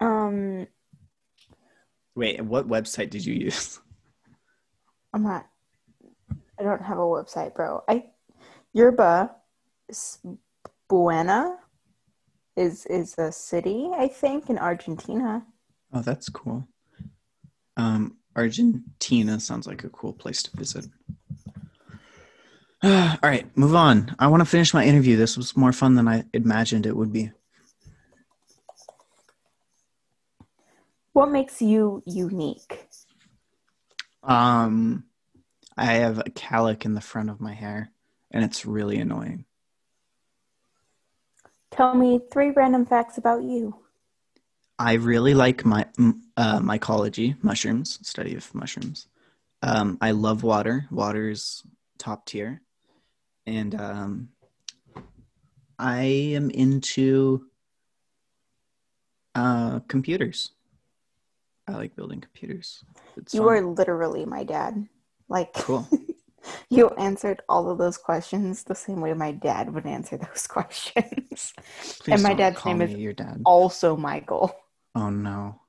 [0.00, 0.66] um
[2.14, 3.80] Wait, what website did you use?
[5.12, 5.46] I'm not.
[6.58, 7.82] I don't have a website, bro.
[7.88, 8.10] I
[8.72, 9.30] yerba
[10.88, 11.56] buena
[12.56, 15.46] is is a city, I think, in Argentina.
[15.92, 16.66] Oh, that's cool.
[17.76, 20.86] Um, Argentina sounds like a cool place to visit.
[22.82, 24.14] All right, move on.
[24.18, 25.16] I want to finish my interview.
[25.16, 27.30] This was more fun than I imagined it would be.
[31.12, 32.87] What makes you unique?
[34.22, 35.04] Um,
[35.76, 37.90] I have a calic in the front of my hair,
[38.30, 39.44] and it's really annoying.
[41.70, 43.76] Tell me three random facts about you.
[44.78, 45.86] I really like my
[46.36, 49.08] uh, mycology, mushrooms, study of mushrooms.
[49.62, 50.86] Um, I love water.
[50.90, 51.62] Water's
[51.98, 52.62] top tier,
[53.46, 54.28] and um,
[55.78, 57.46] I am into
[59.34, 60.52] uh, computers.
[61.68, 62.82] I like building computers.
[63.16, 63.48] It's You fun.
[63.50, 64.88] are literally my dad.
[65.28, 65.86] Like cool.
[66.70, 71.52] you answered all of those questions the same way my dad would answer those questions.
[72.00, 73.42] Please my don't dad's call name me is- your dad.
[73.44, 74.54] also Michael.
[74.94, 75.60] Oh no.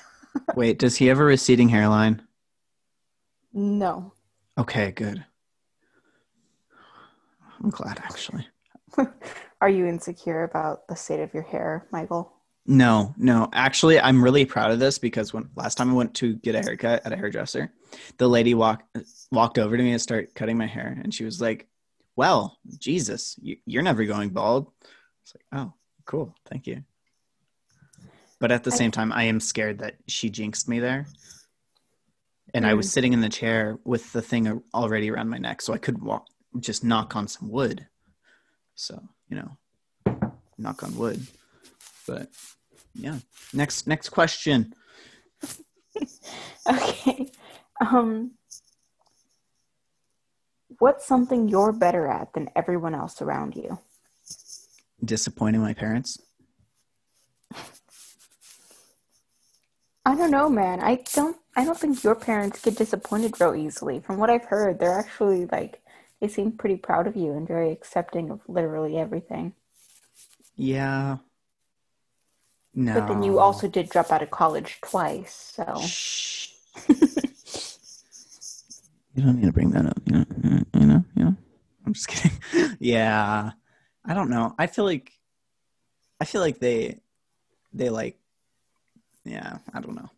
[0.54, 2.22] Wait, does he have a receding hairline?
[3.52, 4.12] No.
[4.56, 5.24] Okay, good.
[7.60, 8.46] I'm glad actually.
[9.60, 12.32] Are you insecure about the state of your hair, Michael?
[12.70, 13.48] No, no.
[13.54, 16.60] Actually, I'm really proud of this because when last time I went to get a
[16.60, 17.72] haircut at a hairdresser,
[18.18, 18.84] the lady walked
[19.32, 21.66] walked over to me and started cutting my hair, and she was like,
[22.14, 24.70] "Well, Jesus, you, you're never going bald."
[25.22, 25.72] It's like, "Oh,
[26.04, 26.84] cool, thank you."
[28.38, 31.06] But at the same time, I am scared that she jinxed me there.
[32.52, 32.90] And I was mm.
[32.90, 36.26] sitting in the chair with the thing already around my neck, so I could walk,
[36.60, 37.86] just knock on some wood.
[38.74, 40.20] So you know,
[40.58, 41.26] knock on wood.
[42.06, 42.28] But
[42.94, 43.18] yeah,
[43.52, 44.74] next next question.
[46.70, 47.30] Okay.
[47.80, 48.32] Um
[50.78, 53.78] What's something you're better at than everyone else around you?
[55.04, 56.20] Disappointing my parents.
[60.04, 60.80] I don't know, man.
[60.80, 64.00] I don't I don't think your parents get disappointed real easily.
[64.00, 65.82] From what I've heard, they're actually like
[66.20, 69.54] they seem pretty proud of you and very accepting of literally everything.
[70.56, 71.18] Yeah.
[72.78, 72.94] No.
[72.94, 76.52] But then you also did drop out of college twice, so Shh.
[76.88, 76.96] you
[79.16, 79.98] don't need to bring that up.
[80.06, 80.24] You know,
[80.74, 81.36] you know, you know.
[81.84, 82.38] I'm just kidding.
[82.78, 83.50] yeah.
[84.04, 84.54] I don't know.
[84.60, 85.10] I feel like
[86.20, 87.00] I feel like they
[87.72, 88.16] they like
[89.24, 90.10] yeah, I don't know.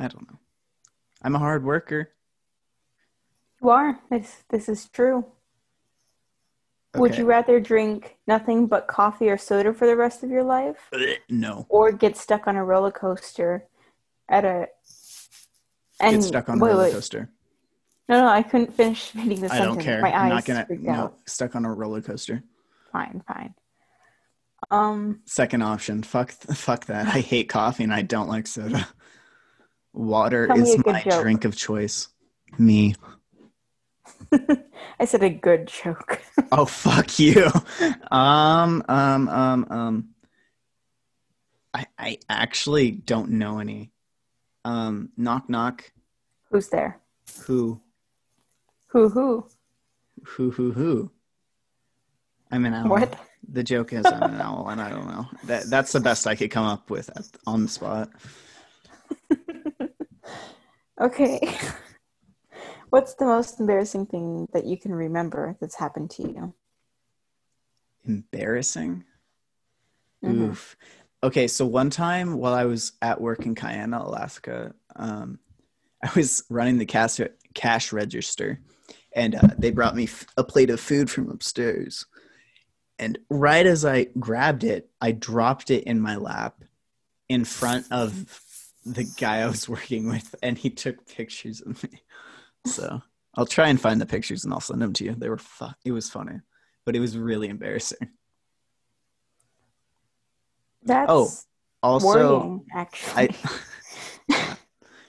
[0.00, 0.38] I don't know.
[1.22, 2.10] I'm a hard worker.
[3.62, 4.00] you are.
[4.10, 5.26] This this is true.
[6.94, 10.90] Would you rather drink nothing but coffee or soda for the rest of your life?
[11.28, 11.66] No.
[11.68, 13.64] or get stuck on a roller coaster
[14.28, 14.68] at a
[16.00, 16.92] and Get stuck on a wait, roller wait.
[16.92, 17.30] coaster.
[18.08, 20.02] No, no, I couldn't finish reading the I don't care.
[20.02, 21.18] My eyes I'm not gonna no out.
[21.26, 22.42] stuck on a roller coaster.
[22.92, 23.54] Fine, fine.
[24.70, 26.02] Um, Second option.
[26.02, 27.06] Fuck fuck that.
[27.06, 28.86] I hate coffee and I don't like soda.
[29.94, 31.22] Water is my joke.
[31.22, 32.08] drink of choice.
[32.58, 32.94] Me.
[35.00, 36.20] I said a good joke.
[36.54, 37.50] Oh fuck you.
[38.10, 40.08] Um um um um
[41.72, 43.90] I I actually don't know any.
[44.64, 45.90] Um knock knock.
[46.50, 47.00] Who's there?
[47.46, 47.80] Who
[48.88, 49.08] Who?
[49.08, 49.46] Who?
[50.24, 51.10] who who who?
[52.50, 52.90] I'm an owl.
[52.90, 53.18] What?
[53.50, 55.26] The joke is I'm an owl and I don't know.
[55.44, 58.10] That that's the best I could come up with at, on the spot.
[61.00, 61.58] Okay.
[62.92, 66.54] What's the most embarrassing thing that you can remember that's happened to you?
[68.04, 69.04] Embarrassing.
[70.22, 70.50] Mhm.
[70.50, 70.76] Oof.
[71.22, 75.38] Okay, so one time while I was at work in Kiana, Alaska, um,
[76.02, 77.18] I was running the cash
[77.54, 78.60] cash register,
[79.16, 82.04] and uh, they brought me f- a plate of food from upstairs.
[82.98, 86.62] And right as I grabbed it, I dropped it in my lap
[87.30, 92.02] in front of the guy I was working with, and he took pictures of me.
[92.66, 93.02] So
[93.34, 95.14] I'll try and find the pictures and I'll send them to you.
[95.16, 96.40] They were fu- It was funny,
[96.84, 98.10] but it was really embarrassing.
[100.84, 101.30] That's Oh,
[101.82, 103.30] Also, worrying, actually.
[103.30, 103.36] I
[104.28, 104.54] yeah.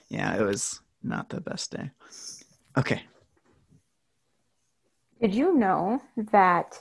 [0.08, 1.90] yeah, it was not the best day.
[2.76, 3.02] Okay.
[5.20, 6.78] Did you know that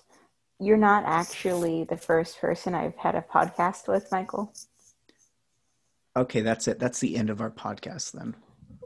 [0.59, 4.53] you're not actually the first person I've had a podcast with, Michael?
[6.15, 6.79] Okay, that's it.
[6.79, 8.35] That's the end of our podcast then.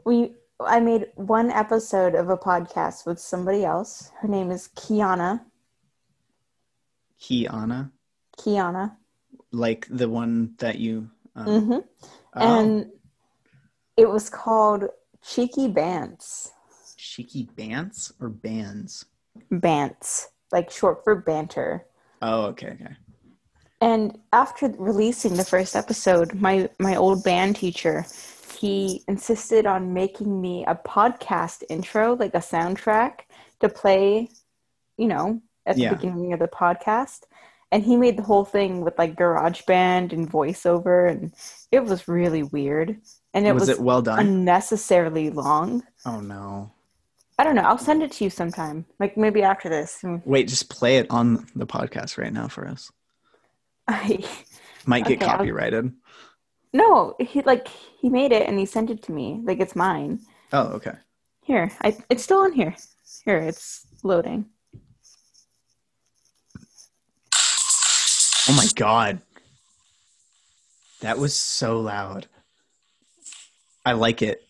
[0.04, 4.10] We I made one episode of a podcast with somebody else.
[4.20, 5.42] Her name is Kiana.
[7.20, 7.90] Kiana,
[8.38, 8.96] Kiana.
[9.52, 11.82] like the one that you um, hmm oh,
[12.34, 12.86] And
[13.96, 14.84] it was called
[15.22, 16.50] Cheeky Bants.
[16.96, 19.04] cheeky bants or bands?
[19.50, 20.26] Bants.
[20.52, 21.86] Like short for banter.
[22.22, 22.96] Oh, okay, okay.
[23.80, 28.06] And after releasing the first episode, my my old band teacher,
[28.58, 33.20] he insisted on making me a podcast intro, like a soundtrack
[33.60, 34.28] to play,
[34.96, 35.94] you know, at the Yeah.
[35.94, 37.20] beginning of the podcast.
[37.70, 41.32] And he made the whole thing with like GarageBand and voiceover, and
[41.70, 42.98] it was really weird.
[43.34, 44.18] And it was, was, it well done?
[44.20, 45.82] unnecessarily long.
[46.06, 46.72] oh no.
[47.40, 47.62] I don't know.
[47.62, 50.02] I'll send it to you sometime, like maybe after this.
[50.24, 52.90] Wait, just play it on the podcast right now for us.
[53.88, 54.24] I
[54.86, 55.92] Might get Okay, I'll- copyrighted.
[56.72, 60.20] No, he like he made it and he sent it to me, like it's mine.
[60.52, 60.94] Oh, okay.
[61.42, 62.74] Here, I it's still on here.
[63.24, 64.46] Here, it's loading.
[68.50, 69.20] Oh my god.
[71.00, 72.26] That was so loud.
[73.84, 74.42] I like it.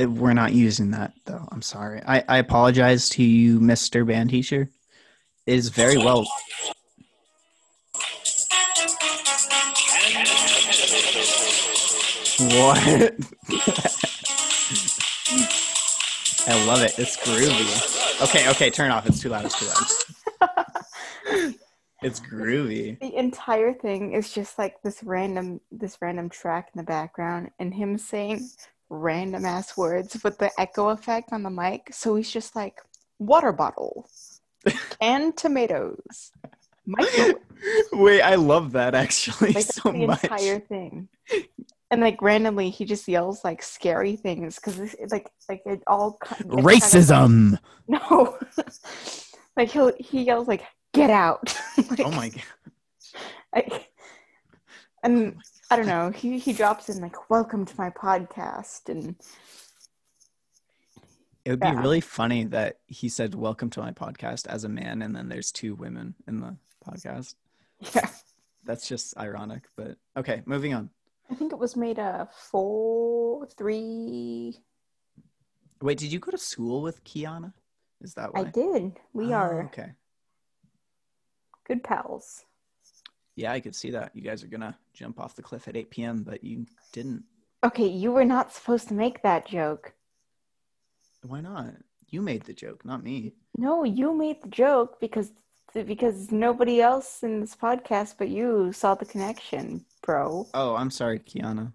[0.00, 1.48] Uh, We're not using that though.
[1.50, 2.02] I'm sorry.
[2.06, 4.06] I, I apologize to you, Mr.
[4.06, 4.68] Band Teacher.
[5.46, 6.26] It is very well.
[12.38, 12.78] What?
[16.48, 16.98] I love it.
[16.98, 18.22] It's groovy.
[18.22, 19.06] Okay, okay, turn off.
[19.06, 19.46] It's too loud.
[19.46, 21.54] It's too loud.
[22.02, 23.00] It's groovy.
[23.00, 27.72] The entire thing is just like this random this random track in the background and
[27.72, 28.50] him saying
[28.90, 31.88] random ass words with the echo effect on the mic.
[31.92, 32.80] So he's just like
[33.18, 34.08] water bottle
[35.00, 36.32] and tomatoes.
[36.86, 37.36] Microwave.
[37.94, 40.22] Wait, I love that actually Like so that's the much.
[40.22, 41.08] entire thing.
[41.90, 46.26] And like randomly, he just yells like scary things because like like it all it
[46.26, 47.58] kind of- Racism.
[47.88, 48.36] no,
[49.56, 51.56] like he will he yells like get out.
[51.90, 52.42] like, Oh my god.
[53.54, 53.84] I,
[55.04, 56.10] and oh I don't know.
[56.10, 59.14] He he drops in like welcome to my podcast and
[61.44, 65.02] It would be really funny that he said welcome to my podcast as a man
[65.02, 67.36] and then there's two women in the podcast.
[67.94, 68.08] yeah.
[68.64, 70.90] That's just ironic, but okay, moving on.
[71.30, 74.58] I think it was made a four three.
[75.82, 77.52] Wait, did you go to school with Kiana?
[78.00, 78.40] Is that why?
[78.42, 78.98] I did.
[79.12, 79.92] We Oh, are Okay.
[81.66, 82.44] good pals.
[83.34, 84.12] Yeah, I could see that.
[84.14, 87.24] You guys are gonna jump off the cliff at 8 p.m., but you didn't.
[87.64, 89.92] Okay, you were not supposed to make that joke.
[91.22, 91.74] Why not?
[92.08, 93.34] You made the joke, not me.
[93.58, 95.32] No, you made the joke because
[95.84, 100.46] because nobody else in this podcast but you saw the connection, bro.
[100.54, 101.72] Oh, I'm sorry, Kiana.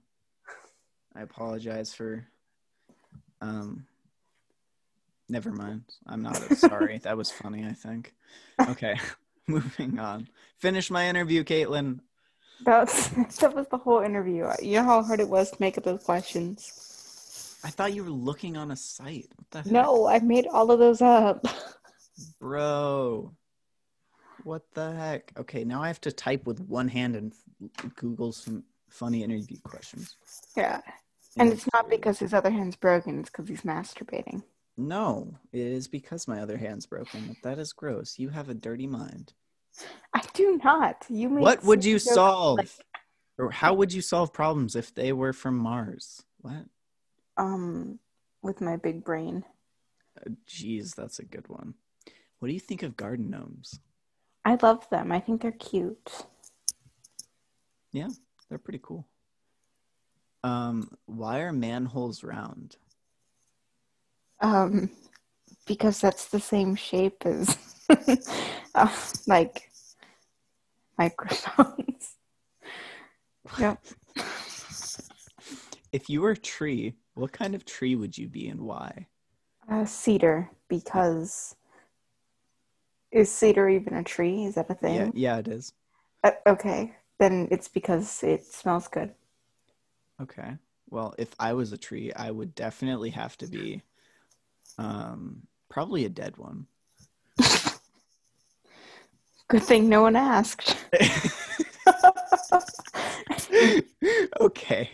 [1.15, 2.25] I apologize for.
[3.41, 3.85] Um.
[5.29, 5.83] Never mind.
[6.07, 6.97] I'm not sorry.
[7.03, 7.65] that was funny.
[7.65, 8.13] I think.
[8.69, 8.95] Okay,
[9.47, 10.27] moving on.
[10.57, 11.99] Finish my interview, Caitlin.
[12.63, 13.07] That's
[13.39, 14.49] that was the whole interview.
[14.61, 17.59] You know how hard it was to make up those questions.
[17.63, 19.29] I thought you were looking on a site.
[19.35, 19.71] What the heck?
[19.71, 21.45] No, I made all of those up.
[22.39, 23.33] bro.
[24.43, 25.31] What the heck?
[25.37, 27.33] Okay, now I have to type with one hand and
[27.95, 30.15] Google some funny interview questions.
[30.57, 30.81] yeah,
[31.37, 33.19] and it's not because his other hand's broken.
[33.19, 34.43] It's because he's masturbating.
[34.77, 37.35] No, it is because my other hand's broken.
[37.43, 38.17] That is gross.
[38.17, 39.33] You have a dirty mind.
[40.13, 41.05] I do not.
[41.09, 42.57] You What would you solve?
[42.57, 42.69] like,
[43.37, 46.23] Or how would you solve problems if they were from Mars?
[46.41, 46.65] What?
[47.37, 47.99] um
[48.41, 49.45] with my big brain.
[50.19, 51.75] Uh, Jeez, that's a good one.
[52.39, 53.79] What do you think of garden gnomes?
[54.43, 55.11] I love them.
[55.11, 56.25] I think they're cute.
[57.91, 58.09] Yeah,
[58.49, 59.07] they're pretty cool.
[60.43, 62.77] Um, why are manholes round?
[64.39, 64.89] Um,
[65.67, 67.57] because that's the same shape as
[68.75, 68.95] uh,
[69.27, 69.69] like
[70.97, 72.15] microphones.
[73.59, 73.83] Yep.
[75.91, 79.07] If you were a tree, what kind of tree would you be and why?
[79.69, 81.55] Uh, cedar, because
[83.11, 84.45] is cedar even a tree?
[84.45, 84.95] Is that a thing?
[84.95, 85.73] Yeah, yeah, it is.
[86.23, 89.13] Uh, okay, then it's because it smells good.
[90.21, 90.55] Okay.
[90.89, 93.81] Well, if I was a tree, I would definitely have to be
[94.77, 96.67] um probably a dead one.
[99.47, 100.77] Good thing no one asked.
[104.39, 104.91] okay.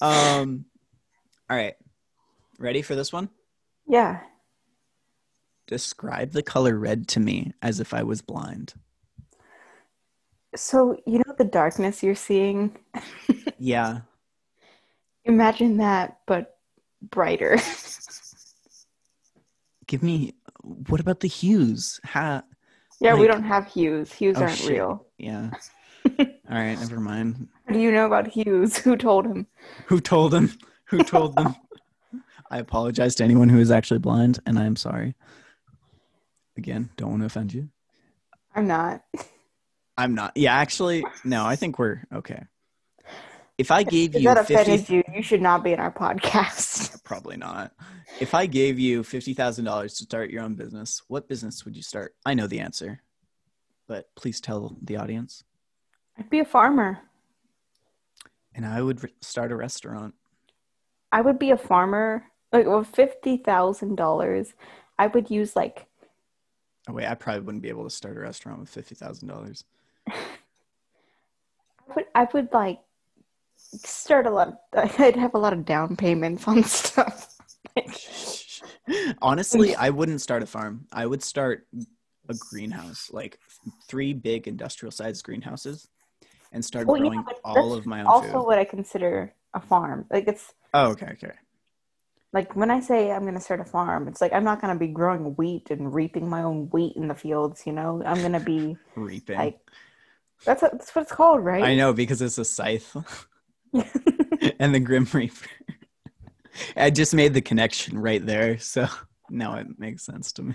[0.00, 0.64] Um
[1.48, 1.74] all right.
[2.58, 3.28] Ready for this one?
[3.86, 4.20] yeah.
[5.70, 8.74] Describe the color red to me as if I was blind.
[10.56, 12.76] So you know the darkness you're seeing.
[13.56, 14.00] Yeah.
[15.26, 16.58] Imagine that, but
[17.00, 17.56] brighter.
[19.86, 22.00] Give me what about the hues?
[22.04, 22.42] Ha
[23.00, 24.12] yeah, we don't have hues.
[24.12, 24.70] Hues Oh, aren't shit.
[24.70, 25.06] real.
[25.18, 25.50] yeah.
[26.18, 27.46] All right, never mind.
[27.66, 28.76] What do you know about hues?
[28.78, 29.46] Who told him?
[29.86, 30.50] Who told him?
[30.86, 31.54] Who told them?
[32.50, 35.14] I apologize to anyone who is actually blind, and I am sorry.
[36.60, 37.70] Again, don't want to offend you.
[38.54, 39.02] I'm not.
[39.96, 40.36] I'm not.
[40.36, 41.46] Yeah, actually, no.
[41.46, 42.42] I think we're okay.
[43.56, 45.90] If I gave If you that 50 offended you, you should not be in our
[45.90, 47.02] podcast.
[47.04, 47.72] probably not.
[48.20, 51.74] If I gave you fifty thousand dollars to start your own business, what business would
[51.74, 52.14] you start?
[52.26, 53.00] I know the answer,
[53.88, 55.44] but please tell the audience.
[56.18, 56.98] I'd be a farmer.
[58.54, 60.14] And I would re- start a restaurant.
[61.10, 62.24] I would be a farmer.
[62.52, 64.52] Like with fifty thousand dollars,
[64.98, 65.86] I would use like
[66.90, 69.64] Oh wait, I probably wouldn't be able to start a restaurant with fifty thousand dollars.
[70.08, 70.14] I
[71.94, 72.80] would I would like
[73.56, 74.60] start a lot.
[74.74, 77.36] I'd have a lot of down payments on stuff.
[77.76, 77.96] Like,
[79.22, 80.86] Honestly, I wouldn't start a farm.
[80.92, 81.68] I would start
[82.28, 83.38] a greenhouse, like
[83.88, 85.86] three big industrial sized greenhouses,
[86.52, 88.46] and start Well, growing but all of my own also food.
[88.46, 90.06] what I consider a farm.
[90.10, 91.32] Like it's Oh, okay, okay.
[92.32, 94.72] Like when I say I'm going to start a farm, it's like I'm not going
[94.72, 97.62] to be growing wheat and reaping my own wheat in the fields.
[97.66, 99.36] You know, I'm going to be Reaping.
[99.36, 99.58] like
[100.44, 101.64] that's what, that's what it's called, right?
[101.64, 102.96] I know because it's a scythe
[104.60, 105.46] and the Grim Reaper.
[106.76, 108.86] I just made the connection right there, so
[109.28, 110.54] now it makes sense to me.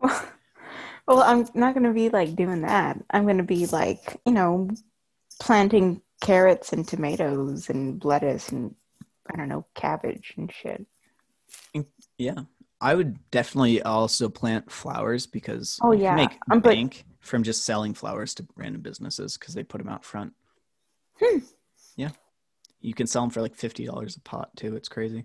[0.00, 3.02] well, I'm not going to be like doing that.
[3.10, 4.68] I'm going to be like, you know,
[5.40, 8.74] planting carrots and tomatoes and lettuce and
[9.32, 10.86] I don't know, cabbage and shit.
[12.18, 12.40] Yeah.
[12.80, 16.14] I would definitely also plant flowers because Oh, yeah.
[16.14, 19.88] make I'm but- bank from just selling flowers to random businesses because they put them
[19.88, 20.32] out front.
[21.20, 21.38] Hmm.
[21.96, 22.10] Yeah.
[22.80, 24.76] You can sell them for like fifty dollars a pot too.
[24.76, 25.24] It's crazy.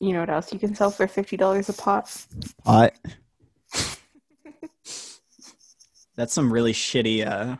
[0.00, 2.26] You know what else you can sell for fifty dollars a pot?
[2.64, 2.92] Pot.
[6.16, 7.56] That's some really shitty uh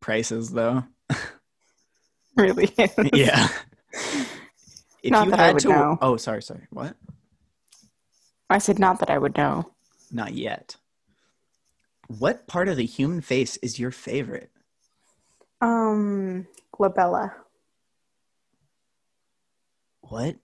[0.00, 0.82] prices though.
[2.36, 2.74] Really?
[3.12, 3.46] yeah.
[5.04, 5.98] If Not you that I had would to know.
[6.00, 6.66] Oh, sorry, sorry.
[6.70, 6.96] What?
[8.48, 9.70] I said not that I would know.
[10.10, 10.76] Not yet.
[12.08, 14.50] What part of the human face is your favorite?
[15.60, 17.34] Um, glabella.
[20.00, 20.36] What?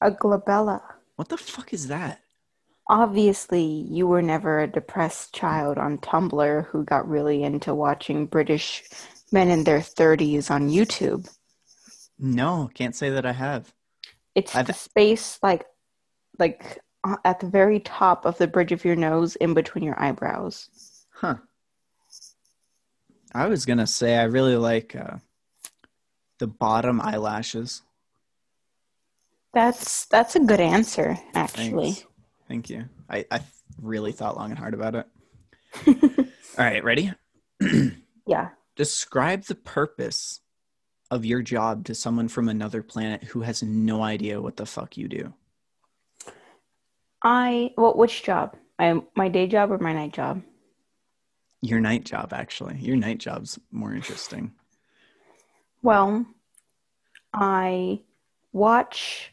[0.00, 0.82] A glabella.
[1.16, 2.20] What the fuck is that?
[2.88, 8.84] Obviously, you were never a depressed child on Tumblr who got really into watching British
[9.32, 11.28] men in their 30s on YouTube.
[12.22, 13.74] No, can't say that I have.
[14.34, 15.66] It's I've- the space like
[16.38, 20.00] like uh, at the very top of the bridge of your nose in between your
[20.00, 20.68] eyebrows.
[21.12, 21.34] Huh.
[23.34, 25.16] I was gonna say I really like uh,
[26.38, 27.82] the bottom eyelashes.
[29.52, 31.92] That's that's a good answer actually.
[31.92, 32.06] Thanks.
[32.48, 32.84] Thank you.
[33.10, 33.40] I, I
[33.80, 35.06] really thought long and hard about it.
[36.58, 37.12] All right, ready?
[38.24, 38.50] Yeah.
[38.76, 40.41] Describe the purpose
[41.12, 44.96] of your job to someone from another planet who has no idea what the fuck
[44.96, 45.34] you do.
[47.22, 48.56] I well which job?
[48.78, 50.42] My my day job or my night job?
[51.60, 52.78] Your night job, actually.
[52.78, 54.52] Your night job's more interesting.
[55.82, 56.24] Well,
[57.34, 58.00] I
[58.52, 59.32] watch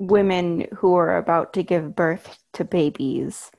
[0.00, 3.52] women who are about to give birth to babies,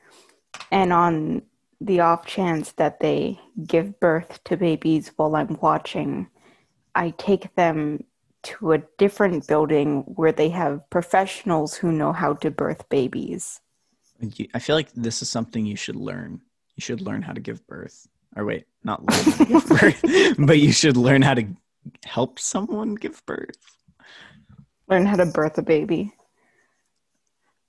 [0.72, 1.44] and on
[1.80, 6.28] the off chance that they give birth to babies while I'm watching,
[6.96, 8.04] I take them
[8.44, 13.62] to a different building where they have professionals who know how to birth babies.
[14.54, 16.42] I feel like this is something you should learn.
[16.76, 18.08] You should learn how to give birth.
[18.36, 21.46] Or wait, not learn how to give birth, but you should learn how to
[22.06, 23.58] help someone give birth.
[24.88, 26.14] Learn how to birth a baby.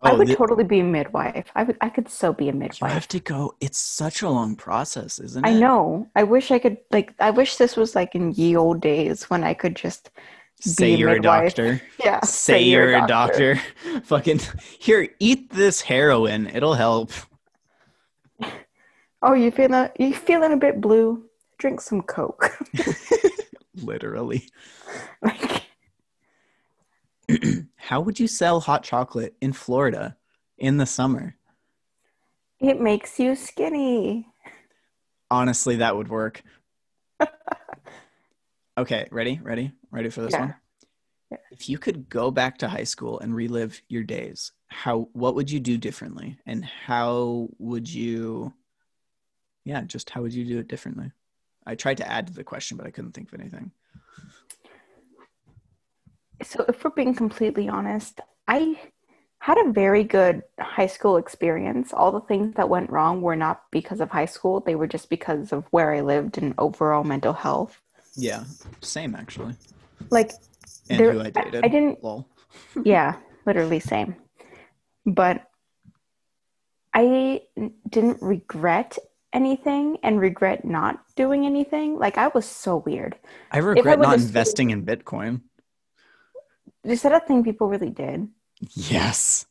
[0.04, 1.50] I Oh, would thi- totally be a midwife.
[1.54, 2.90] I would I could so be a you midwife.
[2.92, 3.54] have to go.
[3.60, 5.48] It's such a long process, isn't it?
[5.48, 6.08] I know.
[6.16, 9.44] I wish I could like I wish this was like in ye old days when
[9.44, 10.10] I could just
[10.60, 11.54] Say be a you're a midwife.
[11.54, 11.82] doctor.
[12.04, 13.60] yeah Say you're a doctor.
[14.04, 14.40] Fucking
[14.78, 16.46] here, eat this heroin.
[16.48, 17.10] It'll help.
[19.24, 21.24] Oh, you feeling you feeling a bit blue?
[21.58, 22.50] Drink some Coke.
[23.76, 24.48] Literally.
[25.22, 25.61] like
[27.76, 30.16] How would you sell hot chocolate in Florida
[30.58, 31.36] in the summer?
[32.60, 34.28] it makes you skinny.
[35.30, 36.42] Honestly, that would work.
[38.78, 39.40] okay, ready?
[39.42, 39.72] Ready?
[39.90, 40.40] Ready for this Yeah.
[40.40, 40.54] one?
[41.30, 41.38] Yeah.
[41.50, 45.50] If you could go back to high school and relive your days, how what would
[45.50, 46.38] you do differently?
[46.46, 48.52] And how would you
[49.64, 51.10] Yeah, just how would you do it differently?
[51.66, 53.70] I tried to add to the question, but I couldn't think of anything.
[56.42, 58.78] So if we're being completely honest, I
[59.38, 61.92] had a very good high school experience.
[61.92, 65.08] All the things that went wrong were not because of high school, they were just
[65.10, 67.80] because of where I lived and overall mental health.
[68.14, 68.44] Yeah,
[68.80, 69.54] same actually.
[70.10, 70.32] Like
[70.90, 71.64] And There- who I I- dated.
[71.64, 72.26] I didn't Lol.
[72.84, 73.16] yeah,
[73.46, 74.16] literally same.
[75.06, 75.48] But
[76.94, 77.42] I
[77.88, 78.98] didn't regret
[79.32, 81.98] anything and regret not doing anything.
[81.98, 83.16] Like I was so weird.
[83.50, 85.40] I regret not student- investing in Bitcoin.
[86.84, 88.28] Is that a thing people really did?
[88.74, 89.46] Yes.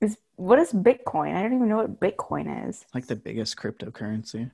[0.00, 1.34] Is what is Bitcoin?
[1.34, 2.84] I don't even know what Bitcoin is.
[2.94, 4.50] Like the biggest cryptocurrency.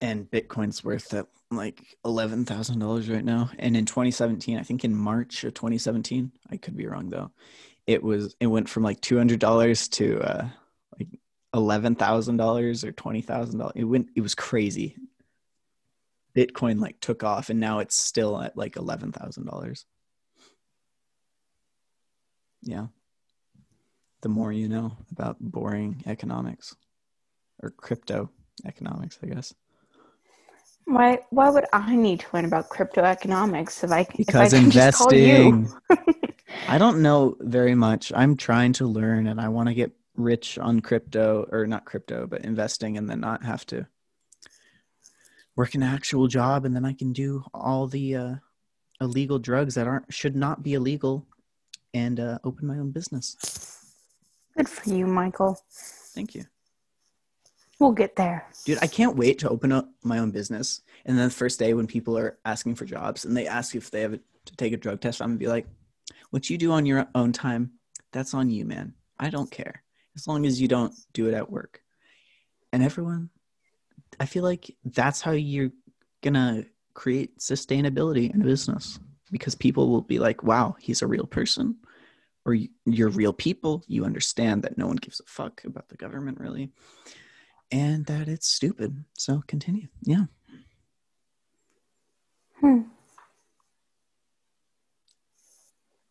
[0.00, 3.50] And Bitcoin's worth at like eleven thousand dollars right now.
[3.58, 7.30] And in 2017, I think in March of 2017, I could be wrong though.
[7.86, 10.48] It was it went from like two hundred dollars to uh
[10.98, 11.08] like
[11.54, 13.74] eleven thousand dollars or twenty thousand dollars.
[13.76, 14.96] It went it was crazy.
[16.36, 19.84] Bitcoin like took off and now it's still at like eleven thousand dollars.
[22.62, 22.86] Yeah.
[24.22, 26.76] The more you know about boring economics
[27.62, 28.30] or crypto
[28.64, 29.52] economics, I guess.
[30.84, 31.18] Why?
[31.30, 34.60] Why would I need to learn about crypto economics if I if I Because call
[34.60, 34.64] you?
[34.64, 35.72] investing.
[36.68, 38.12] I don't know very much.
[38.14, 42.26] I'm trying to learn and I want to get rich on crypto or not crypto,
[42.26, 43.86] but investing and then not have to
[45.56, 48.34] work an actual job and then I can do all the uh,
[49.00, 51.26] illegal drugs that aren't should not be illegal
[51.94, 53.36] and uh, open my own business.
[54.56, 55.58] Good for you, Michael.
[55.70, 56.44] Thank you.
[57.78, 58.46] We'll get there.
[58.64, 60.82] Dude, I can't wait to open up my own business.
[61.04, 63.90] And then the first day when people are asking for jobs and they ask if
[63.90, 65.66] they have to take a drug test, I'm gonna be like,
[66.30, 67.72] what you do on your own time,
[68.12, 68.94] that's on you, man.
[69.18, 69.82] I don't care.
[70.14, 71.80] As long as you don't do it at work.
[72.72, 73.30] And everyone,
[74.20, 75.70] I feel like that's how you're
[76.22, 78.98] gonna create sustainability in a business
[79.30, 81.76] because people will be like, wow, he's a real person.
[82.44, 83.84] Or you- you're real people.
[83.86, 86.70] You understand that no one gives a fuck about the government, really
[87.70, 89.02] and that it's stupid.
[89.16, 89.88] So continue.
[90.02, 90.24] Yeah.
[92.60, 92.80] Hmm.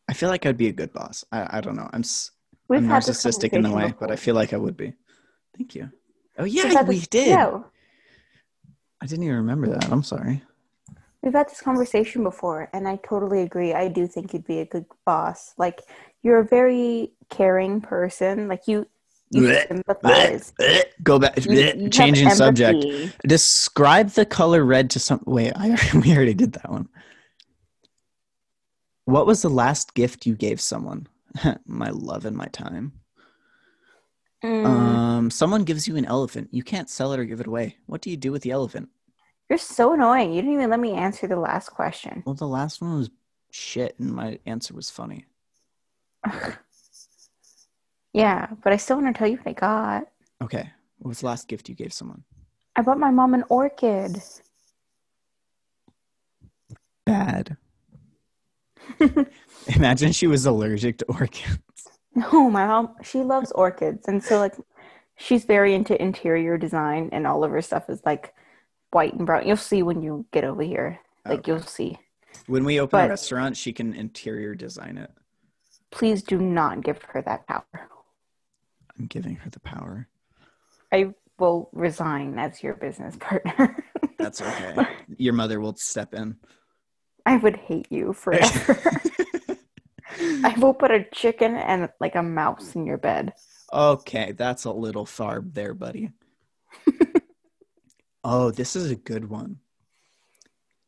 [0.10, 1.24] I feel like I'd be a good boss.
[1.32, 1.90] I, I don't know.
[1.94, 2.04] I'm,
[2.68, 4.94] We've I'm narcissistic in the way, conversation but I feel like I would be.
[5.58, 5.90] Thank you.
[6.38, 7.28] Oh yeah, we did.
[7.28, 7.62] Yeah,
[9.02, 9.92] I didn't even remember that.
[9.92, 10.44] I'm sorry.
[11.24, 13.74] we've had this conversation before, and I totally agree.
[13.74, 15.54] I do think you'd be a good boss.
[15.58, 15.82] Like
[16.22, 18.48] you're a very caring person.
[18.48, 18.88] Like you,
[19.32, 20.54] you Blech, sympathize.
[21.04, 21.44] Go back.
[21.46, 22.86] You Changing subject.
[23.28, 25.24] Describe the color red to some.
[25.26, 26.88] Wait, I we already did that one.
[29.06, 31.08] What was the last gift you gave someone?
[31.66, 33.01] my love and my time.
[34.44, 36.50] Mm, Um, someone gives you an elephant.
[36.52, 37.78] You can't sell it or give it away.
[37.86, 38.90] What do you do with the elephant?
[39.50, 40.32] you're so annoying.
[40.34, 42.24] You didn't even let me answer the last question.
[42.26, 43.10] Well, the last one was
[43.52, 45.26] shit, and my answer was funny.
[48.14, 50.04] Yeah, but I still want to tell you what I got.
[50.42, 52.24] Okay, what was the last gift you gave someone?
[52.76, 54.22] I bought my mom an orchid.
[57.06, 57.56] Bad.
[59.76, 61.60] Imagine she was allergic to orchids.
[62.14, 64.08] No, my mom, she loves orchids.
[64.08, 64.56] And so, like,
[65.18, 68.34] she's very into interior design, and all of her stuff is like
[68.92, 69.48] white and brown.
[69.48, 71.00] You'll see when you get over here.
[71.26, 71.52] Like, Okay.
[71.52, 71.98] you'll see.
[72.48, 75.12] When we open a restaurant, she can interior design it.
[75.92, 77.66] Please do not give her that power.
[78.98, 80.08] I'm giving her the power.
[80.92, 83.84] I will resign as your business partner.
[84.20, 84.86] That's okay.
[85.18, 86.36] Your mother will step in.
[87.26, 89.02] I would hate you forever.
[90.44, 93.34] I will put a chicken and like a mouse in your bed.
[93.72, 96.12] okay, that's a little far there, buddy.
[98.24, 99.60] oh, this is a good one.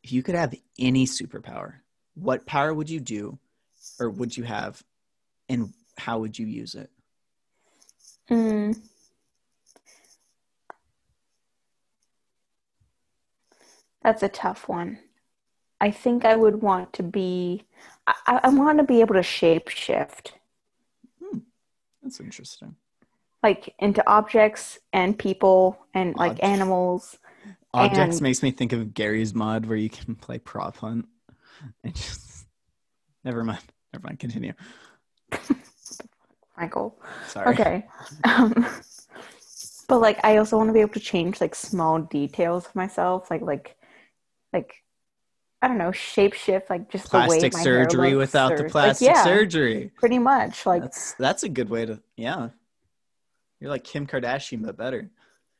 [0.02, 1.76] If you could have any superpower,
[2.14, 3.38] what power would you do
[3.98, 4.82] or would you have
[5.48, 6.90] and how would you use it?
[8.30, 8.80] Mm.
[14.02, 14.98] That's a tough one.
[15.80, 17.64] I think I would want to be.
[18.06, 20.34] I, I want to be able to shape shift,
[22.02, 22.76] That's interesting.
[23.42, 27.18] like into objects and people and like Object- animals.
[27.72, 31.06] Objects And- makes me think of Garry's Mod where you can play prop hunt.
[31.82, 32.46] And just
[33.24, 33.62] never mind.
[33.92, 34.18] Never mind.
[34.18, 34.52] Continue.
[36.58, 36.98] Michael.
[37.28, 37.54] Sorry.
[37.54, 37.86] Okay.
[38.24, 38.66] Um,
[39.88, 43.30] but like, I also want to be able to change like small details of myself,
[43.30, 43.76] like like
[44.52, 44.83] like
[45.64, 48.72] I don't know, shapeshift, like just Plastic the way surgery looks without or- the like,
[48.72, 49.90] plastic yeah, surgery.
[49.96, 52.50] Pretty much, like That's that's a good way to yeah.
[53.60, 55.10] You're like Kim Kardashian but better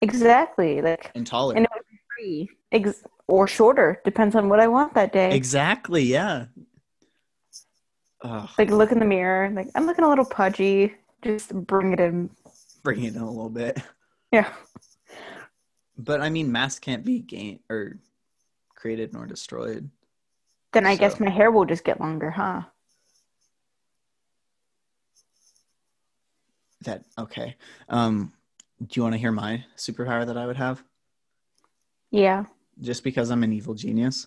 [0.02, 1.54] exactly, like and taller.
[1.56, 5.34] And it would be free, Ex- or shorter, depends on what I want that day.
[5.34, 6.46] exactly, yeah.
[8.20, 10.94] Ugh, like look in the mirror, like I'm looking a little pudgy.
[11.22, 12.28] Just bring it in.
[12.82, 13.80] bring it in a little bit.
[14.32, 14.52] Yeah.
[15.96, 17.98] But I mean masks can't be gained or
[18.74, 19.88] created nor destroyed.
[20.74, 22.62] Then I guess my hair will just get longer, huh?
[26.84, 27.56] that okay.
[27.88, 28.32] Um,
[28.80, 30.82] do you want to hear my superpower that I would have?
[32.10, 32.44] Yeah.
[32.80, 34.26] Just because I'm an evil genius,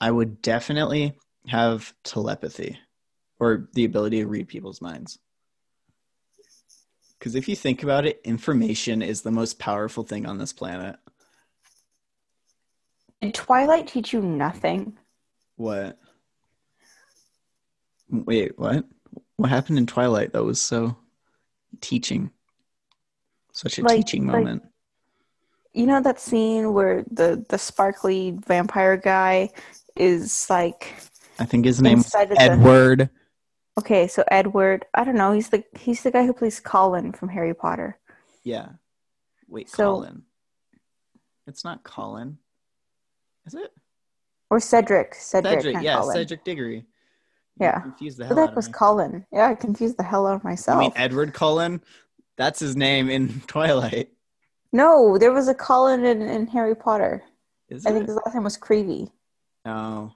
[0.00, 1.14] I would definitely
[1.46, 2.78] have telepathy
[3.38, 5.18] or the ability to read people's minds.
[7.18, 10.96] Because if you think about it, information is the most powerful thing on this planet.
[13.20, 14.96] Did Twilight teach you nothing?
[15.60, 15.98] What?
[18.08, 18.86] Wait, what?
[19.36, 20.96] What happened in Twilight that was so
[21.82, 22.30] teaching?
[23.52, 24.62] Such a Like- teaching like- moment.
[25.74, 29.50] You know that scene where the the sparkly vampire guy
[29.96, 30.94] is like
[31.38, 33.10] I think his name inside of the Edward.
[33.78, 37.28] Okay, so Edward, I don't know, he's the he's the guy who plays Colin from
[37.28, 37.98] Harry Potter.
[38.44, 38.70] Yeah.
[39.46, 40.24] Wait, So- Colin.
[41.46, 42.38] It's not Colin.
[43.44, 43.70] Is it?
[44.50, 45.14] Or Cedric.
[45.14, 45.82] Cedric, Cedric.
[45.82, 46.16] Yeah, Colin.
[46.16, 46.84] Cedric Diggory.
[47.58, 47.80] Yeah.
[47.80, 48.72] Confused the hell the out heck of was me.
[48.72, 49.26] Colin?
[49.32, 50.80] Yeah, I confused the hell out of You myself.
[50.80, 51.80] mean Edward Cullen?
[52.36, 54.10] That's his name in Twilight.
[54.72, 57.22] no, there was a Colin in, in Harry Potter.
[57.68, 57.92] Is I it?
[57.94, 59.10] think his last name was Creevey.
[59.66, 60.12] Oh,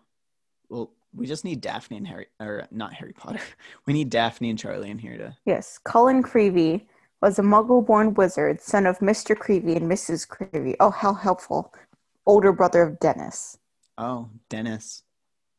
[0.68, 3.41] well, we just need Daphne and Harry, or uh, not Harry Potter.
[3.87, 5.37] We need Daphne and Charlie in here to.
[5.45, 6.87] Yes, Colin Creevey
[7.20, 9.37] was a muggle-born wizard, son of Mr.
[9.37, 10.26] Creevey and Mrs.
[10.26, 10.74] Creevey.
[10.80, 11.72] Oh, how helpful!
[12.26, 13.59] Older brother of Dennis.
[13.97, 15.03] Oh, Dennis.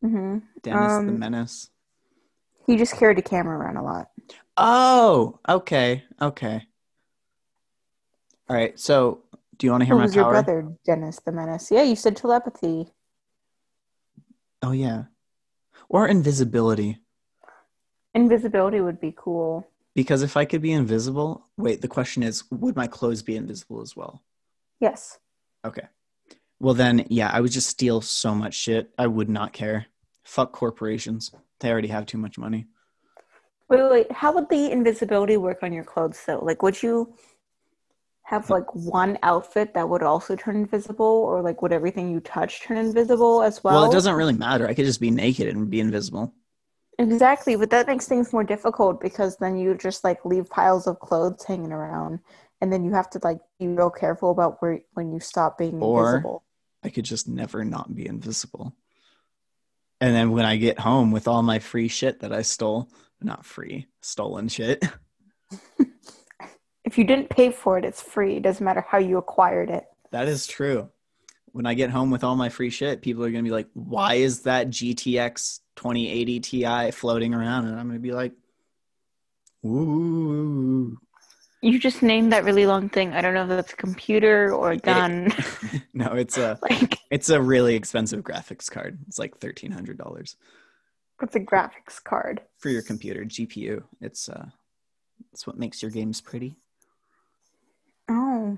[0.02, 1.70] hmm Dennis the Um, Menace.
[2.68, 4.10] He just carried a camera around a lot.
[4.58, 6.68] Oh, okay, okay.
[8.50, 8.80] All right.
[8.80, 9.24] So,
[9.58, 11.72] do you want to hear Who my was your brother, Dennis the Menace?
[11.72, 12.92] Yeah, you said telepathy.
[14.62, 15.06] Oh yeah,
[15.90, 17.00] or invisibility.
[18.14, 19.68] Invisibility would be cool.
[19.94, 21.82] Because if I could be invisible, wait.
[21.82, 24.24] The question is, would my clothes be invisible as well?
[24.80, 25.20] Yes.
[25.66, 25.88] Okay.
[26.60, 28.92] Well then, yeah, I would just steal so much shit.
[28.98, 29.88] I would not care.
[30.24, 31.32] Fuck corporations.
[31.60, 32.68] They already have too much money.
[33.70, 34.12] Wait, wait, wait.
[34.12, 36.40] How would the invisibility work on your clothes though?
[36.40, 37.16] Like would you
[38.24, 42.62] have like one outfit that would also turn invisible or like would everything you touch
[42.62, 43.82] turn invisible as well?
[43.82, 44.68] Well, it doesn't really matter.
[44.68, 46.34] I could just be naked and be invisible.
[46.98, 51.00] Exactly, but that makes things more difficult because then you just like leave piles of
[51.00, 52.20] clothes hanging around
[52.62, 55.82] and then you have to like be real careful about where when you stop being
[55.82, 56.45] Or- invisible.
[56.86, 58.76] I could just never not be invisible.
[60.00, 62.90] And then when I get home with all my free shit that I stole,
[63.22, 64.86] not free, stolen shit.
[66.86, 68.38] If you didn't pay for it, it's free.
[68.38, 69.86] It doesn't matter how you acquired it.
[70.12, 70.90] That is true.
[71.52, 73.68] When I get home with all my free shit, people are going to be like,
[73.74, 77.66] why is that GTX 2080 Ti floating around?
[77.66, 78.34] And I'm going to be like,
[79.66, 80.98] ooh.
[81.66, 83.14] You just named that really long thing.
[83.14, 85.34] I don't know if that's a computer or a gun.
[85.94, 89.00] no, it's a like it's a really expensive graphics card.
[89.08, 90.36] It's like thirteen hundred dollars
[91.22, 92.42] it's a graphics card.
[92.58, 93.84] for your computer GPU.
[94.02, 94.48] It's uh,
[95.32, 96.58] it's what makes your games pretty.
[98.10, 98.58] Oh,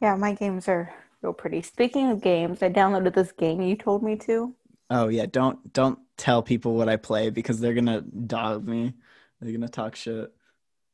[0.00, 0.92] yeah, my games are
[1.22, 1.62] real pretty.
[1.62, 4.54] Speaking of games, I downloaded this game you told me to.
[4.90, 8.94] Oh yeah, don't don't tell people what I play because they're gonna dog me.
[9.40, 10.32] They're gonna talk shit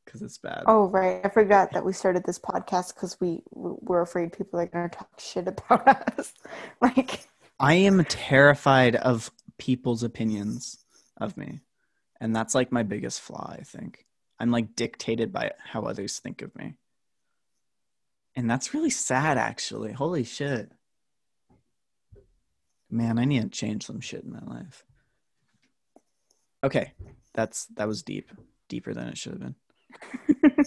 [0.05, 0.63] because it's bad.
[0.67, 1.21] Oh, right.
[1.25, 4.95] I forgot that we started this podcast because we we're afraid people are going to
[4.95, 5.87] talk shit about
[6.19, 6.33] us.
[6.81, 7.27] like,
[7.59, 10.85] I am terrified of people's opinions
[11.17, 11.61] of me.
[12.21, 14.05] And that's like my biggest flaw, I think.
[14.39, 16.75] I'm like dictated by how others think of me.
[18.35, 19.93] And that's really sad actually.
[19.93, 20.71] Holy shit.
[22.89, 24.83] Man, I need to change some shit in my life.
[26.63, 26.93] Okay.
[27.33, 28.31] That's that was deep.
[28.67, 29.55] Deeper than it should have been.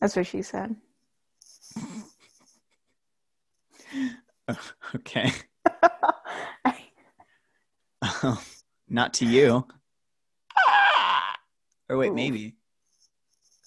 [0.00, 0.76] that's what she said.
[4.94, 5.32] Okay.
[6.64, 6.74] I,
[8.22, 8.38] um,
[8.88, 9.66] Not to you.
[11.88, 12.14] Or wait, Ooh.
[12.14, 12.54] maybe.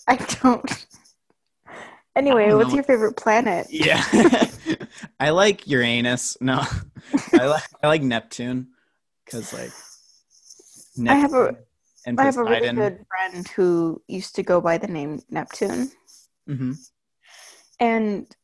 [0.07, 0.87] I don't.
[2.15, 2.75] Anyway, I don't what's know.
[2.75, 3.67] your favorite planet?
[3.69, 4.03] Yeah.
[5.19, 6.37] I like Uranus.
[6.41, 6.63] No.
[7.33, 8.69] I like I like Neptune
[9.25, 9.71] cuz like
[11.07, 11.63] I have a- Neptune
[12.09, 15.91] and I have a really good friend who used to go by the name Neptune.
[16.49, 16.75] Mhm.
[17.79, 18.35] and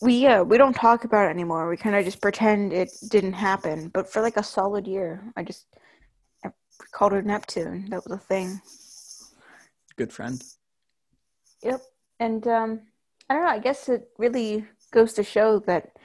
[0.00, 1.68] we uh, we don't talk about it anymore.
[1.68, 3.88] We kind of just pretend it didn't happen.
[3.88, 5.66] But for like a solid year, I just
[6.44, 6.50] I
[6.92, 7.88] called her Neptune.
[7.90, 8.60] That was a thing.
[9.96, 10.42] Good friend.
[11.62, 11.80] Yep.
[12.20, 12.80] And um,
[13.28, 13.50] I don't know.
[13.50, 15.96] I guess it really goes to show that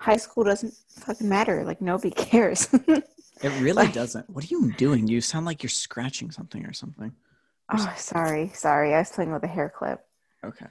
[0.00, 1.64] high school doesn't fucking matter.
[1.64, 2.68] Like nobody cares.
[3.42, 4.28] It really Like- doesn't.
[4.30, 5.06] What are you doing?
[5.08, 7.12] You sound like you're scratching something or something.
[7.72, 8.94] oh, sorry, sorry.
[8.94, 10.06] I was playing with a hair clip.
[10.44, 10.66] Okay.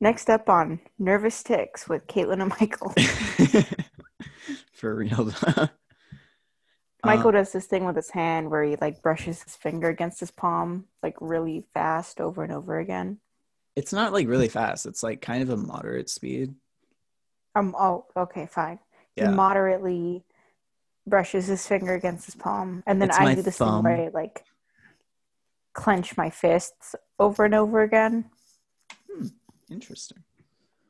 [0.00, 2.92] Next up on Nervous Ticks with Caitlin and Michael.
[4.74, 5.32] For real.
[7.04, 10.20] Michael Uh, does this thing with his hand where he like brushes his finger against
[10.20, 13.18] his palm like really fast over and over again.
[13.74, 14.84] it's not like really fast.
[14.86, 16.54] It's like kind of a moderate speed.
[17.54, 17.74] Um.
[17.78, 18.04] Oh.
[18.16, 18.46] Okay.
[18.46, 18.78] Fine.
[19.14, 19.30] Yeah.
[19.30, 20.24] He moderately
[21.06, 23.84] brushes his finger against his palm, and then It's I do the thumb.
[23.84, 24.44] where I like
[25.72, 28.30] clench my fists over and over again.
[29.70, 30.18] Interesting.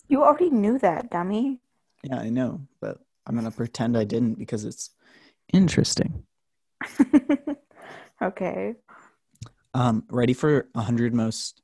[0.08, 1.60] You already knew that, dummy.
[2.02, 4.90] Yeah, I know, but I'm gonna pretend I didn't because it's
[5.52, 6.24] interesting.
[8.22, 8.74] okay.
[9.74, 11.62] Um, ready for a hundred most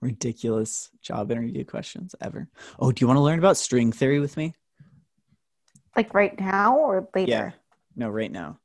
[0.00, 2.48] ridiculous job interview questions ever?
[2.78, 4.54] Oh, do you want to learn about string theory with me?
[5.96, 7.30] Like right now or later?
[7.30, 7.50] Yeah.
[7.96, 8.58] No, right now.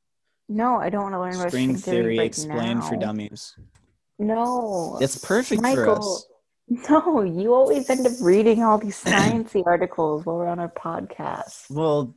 [0.49, 3.55] No, I don't want to learn about String theory right explained for dummies.
[4.19, 4.97] No.
[5.01, 6.27] It's perfect for us.
[6.89, 11.71] No, you always end up reading all these sciencey articles while we're on our podcast.
[11.71, 12.13] Well,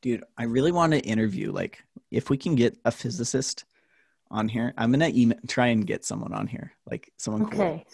[0.00, 1.52] dude, I really want to interview.
[1.52, 3.66] Like, if we can get a physicist
[4.30, 7.84] on here, I'm gonna email, try and get someone on here, like someone Okay.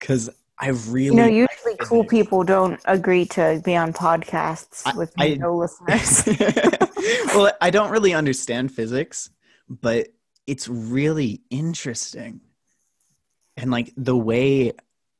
[0.00, 0.28] because
[0.58, 5.12] I really You know, usually cool people don't agree to be on podcasts I- with
[5.18, 6.24] I- no listeners.
[7.34, 9.30] well, I don't really understand physics,
[9.68, 10.08] but
[10.46, 12.40] it's really interesting.
[13.56, 14.72] And like the way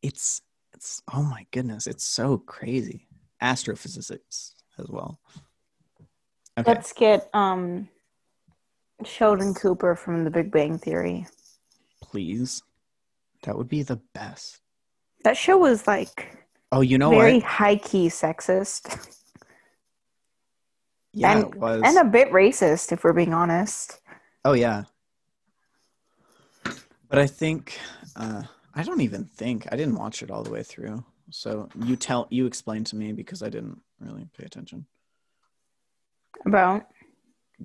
[0.02, 0.42] it's
[0.74, 3.06] it's oh my goodness, it's so crazy.
[3.40, 5.20] Astrophysics as well.
[6.58, 6.70] Okay.
[6.72, 7.88] Let's get um
[9.04, 11.26] Sheldon Cooper from The Big Bang Theory.
[12.02, 12.62] please.
[13.44, 14.60] That would be the best.
[15.24, 16.36] That show was like
[16.74, 17.42] Oh, you know what very what?
[17.42, 19.08] high key sexist
[21.12, 21.82] Yeah, and- it was.
[21.84, 24.00] and a bit racist, if we're being honest.
[24.44, 24.84] oh yeah.
[27.08, 27.78] But I think
[28.16, 28.42] uh
[28.74, 31.04] I don't even think I didn't watch it all the way through.
[31.30, 34.86] So you tell you explain to me because I didn't really pay attention.
[36.46, 36.86] About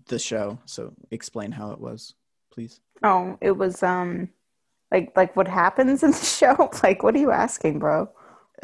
[0.07, 0.59] the show.
[0.65, 2.13] So explain how it was,
[2.51, 2.81] please.
[3.03, 4.29] oh, it was um
[4.91, 6.69] like like what happens in the show.
[6.83, 8.09] Like, what are you asking, bro?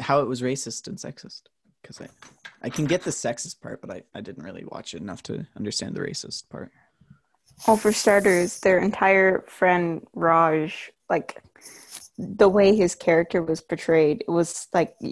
[0.00, 1.42] How it was racist and sexist.
[1.82, 2.08] Because I,
[2.62, 5.46] I can get the sexist part, but I, I didn't really watch it enough to
[5.54, 6.72] understand the racist part.
[7.66, 11.40] Well, for starters, their entire friend Raj, like
[12.18, 14.96] the way his character was portrayed, it was like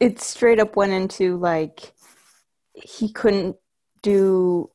[0.00, 1.92] it straight up went into like
[2.74, 3.56] he couldn't
[4.02, 4.70] do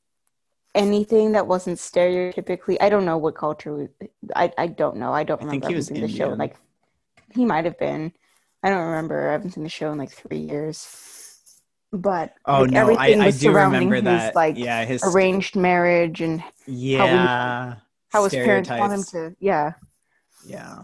[0.75, 2.77] anything that wasn't stereotypically.
[2.79, 3.73] I don't know what culture.
[3.73, 3.89] Was,
[4.35, 5.13] I I don't know.
[5.13, 6.29] I don't I think he was haven't the show.
[6.29, 6.55] Like
[7.33, 8.13] he might have been.
[8.63, 9.29] I don't remember.
[9.29, 10.87] I haven't seen the show in like three years.
[11.91, 14.35] But Oh like, no, I, everything I was do surrounding remember his, that.
[14.35, 17.75] Like yeah, his arranged marriage and yeah,
[18.09, 19.73] how his parents want him to yeah
[20.45, 20.83] Yeah,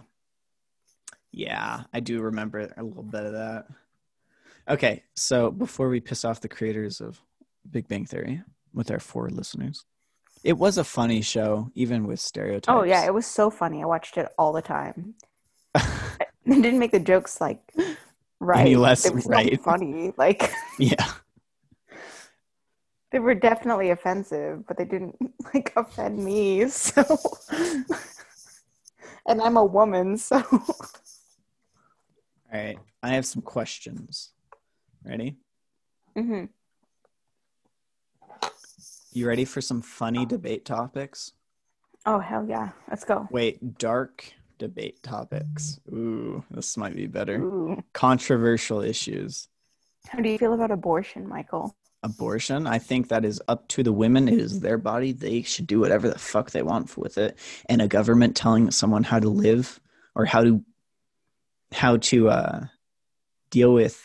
[1.32, 3.66] yeah, I do remember a little bit of that.
[4.68, 7.22] Okay, so before we piss off the creators of
[7.70, 8.42] Big Bang Theory
[8.74, 9.86] with our four listeners,
[10.44, 12.68] it was a funny show, even with stereotypes.
[12.70, 15.14] oh yeah it was so funny i watched it all the time
[16.56, 17.60] they didn't make the jokes like
[18.40, 19.62] right Any less they were right.
[19.62, 21.12] funny like yeah.
[23.12, 25.16] they were definitely offensive but they didn't
[25.54, 27.04] like offend me so
[29.28, 30.44] and i'm a woman so
[32.54, 34.32] All right, I have some questions.
[35.04, 35.36] Ready?
[36.16, 36.46] Mm-hmm.
[39.12, 41.34] You ready for some funny debate topics?
[42.06, 45.80] oh hell yeah let's go Wait, dark debate topics.
[45.90, 47.38] Ooh, this might be better.
[47.42, 47.84] Ooh.
[47.94, 49.48] Controversial issues.
[50.08, 51.76] how do you feel about abortion michael
[52.06, 54.28] Abortion, I think that is up to the women.
[54.28, 55.12] It is their body.
[55.12, 57.36] They should do whatever the fuck they want with it.
[57.68, 59.80] And a government telling someone how to live
[60.14, 60.64] or how to
[61.72, 62.66] how to uh,
[63.50, 64.00] deal with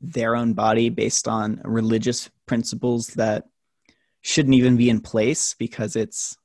[0.00, 3.44] their own body based on religious principles that
[4.20, 6.36] shouldn't even be in place because it's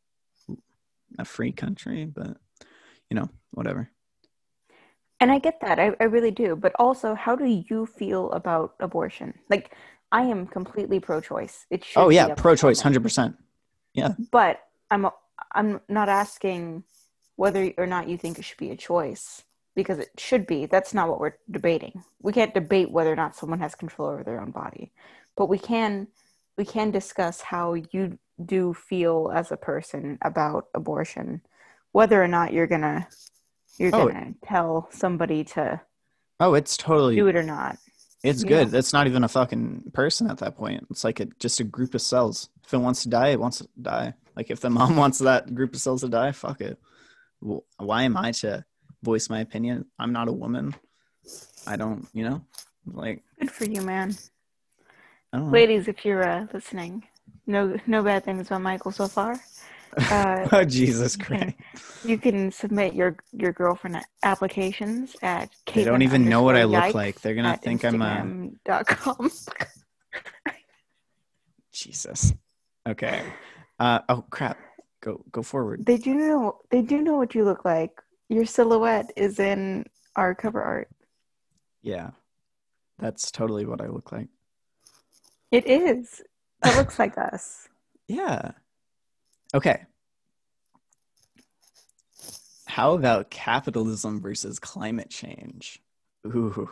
[1.17, 2.05] a free country.
[2.05, 2.37] But
[3.09, 3.89] you know, whatever.
[5.19, 5.79] And I get that.
[5.79, 6.55] I, I really do.
[6.55, 9.33] But also, how do you feel about abortion?
[9.49, 9.75] Like,
[10.11, 11.65] I am completely pro-choice.
[11.69, 11.99] It should.
[11.99, 13.35] Oh yeah, pro-choice, hundred percent.
[13.93, 14.13] Yeah.
[14.31, 15.07] But I'm
[15.51, 16.83] I'm not asking
[17.35, 19.43] whether or not you think it should be a choice
[19.75, 20.65] because it should be.
[20.65, 22.03] That's not what we're debating.
[22.21, 24.91] We can't debate whether or not someone has control over their own body,
[25.37, 26.07] but we can
[26.57, 31.41] we can discuss how you do feel as a person about abortion,
[31.91, 33.07] whether or not you're gonna
[33.79, 34.07] you're Oh.
[34.07, 35.81] gonna tell somebody to
[36.39, 37.77] Oh, it's totally do it or not.
[38.23, 38.49] It's Yeah.
[38.49, 38.73] good.
[38.73, 40.85] It's not even a fucking person at that point.
[40.91, 42.49] It's like a, just a group of cells.
[42.65, 44.13] If it wants to die, it wants to die.
[44.35, 46.77] Like if the mom wants that group of cells to die, fuck it.
[47.39, 48.63] Why am I to
[49.03, 49.85] voice my opinion?
[49.97, 50.75] I'm not a woman.
[51.67, 52.41] I don't, you know,
[52.85, 54.15] like Good for you, man.
[55.33, 55.45] Know.
[55.45, 57.03] Ladies, if you're uh, listening,
[57.45, 59.39] no no bad things about Michael so far.
[59.97, 61.55] Uh, oh Jesus Christ!
[62.03, 65.49] you can submit your your girlfriend applications at.
[65.73, 67.21] They don't even know what I look like.
[67.21, 68.05] They're gonna think I'm a
[68.65, 69.31] Instagram.com.
[71.71, 72.33] Jesus.
[72.87, 73.23] Okay.
[73.79, 74.57] Uh oh crap.
[75.01, 75.85] Go go forward.
[75.85, 77.91] They do know they do know what you look like.
[78.27, 79.85] Your silhouette is in
[80.15, 80.89] our cover art.
[81.81, 82.11] Yeah.
[82.99, 84.27] That's totally what I look like.
[85.51, 86.21] It is.
[86.65, 87.67] It looks like us.
[88.11, 88.53] Yeah.
[89.53, 89.83] Okay.
[92.67, 95.81] How about capitalism versus climate change?
[96.27, 96.69] Ooh,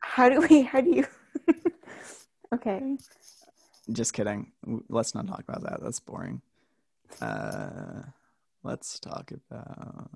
[0.00, 1.06] How do we how do you
[2.54, 2.96] Okay.
[3.92, 4.52] just kidding.
[4.88, 5.80] Let's not talk about that.
[5.82, 6.42] That's boring.
[7.20, 8.02] Uh,
[8.62, 10.10] let's talk about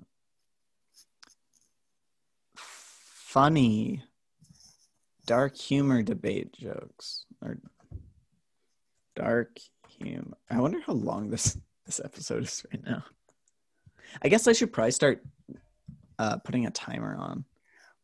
[2.55, 4.03] funny,
[5.25, 7.57] dark humor debate jokes or
[9.15, 9.57] dark
[9.89, 10.37] humor.
[10.49, 13.03] I wonder how long this this episode is right now.
[14.21, 15.23] I guess I should probably start
[16.19, 17.45] uh, putting a timer on.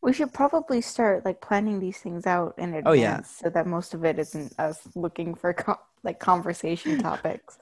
[0.02, 3.22] We should probably start like planning these things out in advance Oh, yeah.
[3.22, 7.58] so that most of it isn't us looking for co- like conversation topics.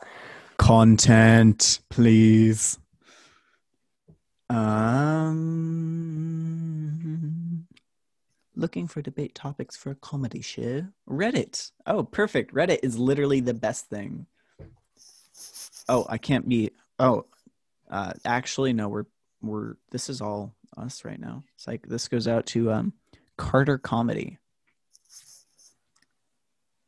[0.58, 2.80] Content, please.
[6.40, 7.68] Um,
[8.56, 10.86] looking for debate topics for a comedy show.
[11.10, 11.72] Reddit.
[11.86, 12.54] Oh, perfect.
[12.54, 14.26] Reddit is literally the best thing.
[15.90, 16.70] Oh, I can't be.
[17.00, 17.26] Oh,
[17.90, 18.88] uh, actually, no.
[18.88, 19.06] We're
[19.42, 19.74] we're.
[19.90, 21.44] This is all us right now.
[21.56, 22.94] It's like this goes out to um
[23.38, 24.38] Carter Comedy.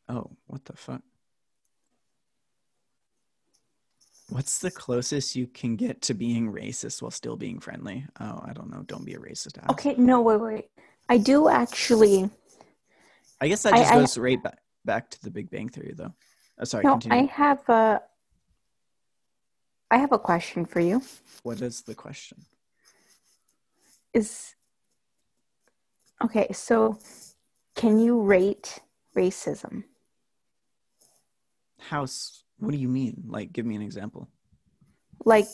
[0.07, 1.01] Oh, what the fuck?
[4.29, 8.05] What's the closest you can get to being racist while still being friendly?
[8.19, 8.83] Oh, I don't know.
[8.83, 9.57] Don't be a racist.
[9.57, 9.69] ass.
[9.71, 10.65] Okay, no, wait, wait.
[11.09, 12.29] I do actually.
[13.41, 16.13] I guess that just I- goes right back back to the Big Bang Theory, though.
[16.59, 16.83] Oh, sorry.
[16.83, 17.23] No, continue.
[17.23, 18.01] I have a.
[19.91, 21.03] I have a question for you.
[21.43, 22.45] What is the question?
[24.13, 24.55] Is
[26.23, 26.47] okay.
[26.53, 26.97] So,
[27.75, 28.79] can you rate
[29.15, 29.83] racism?
[31.79, 33.23] House, What do you mean?
[33.27, 34.29] Like, give me an example.
[35.25, 35.47] Like,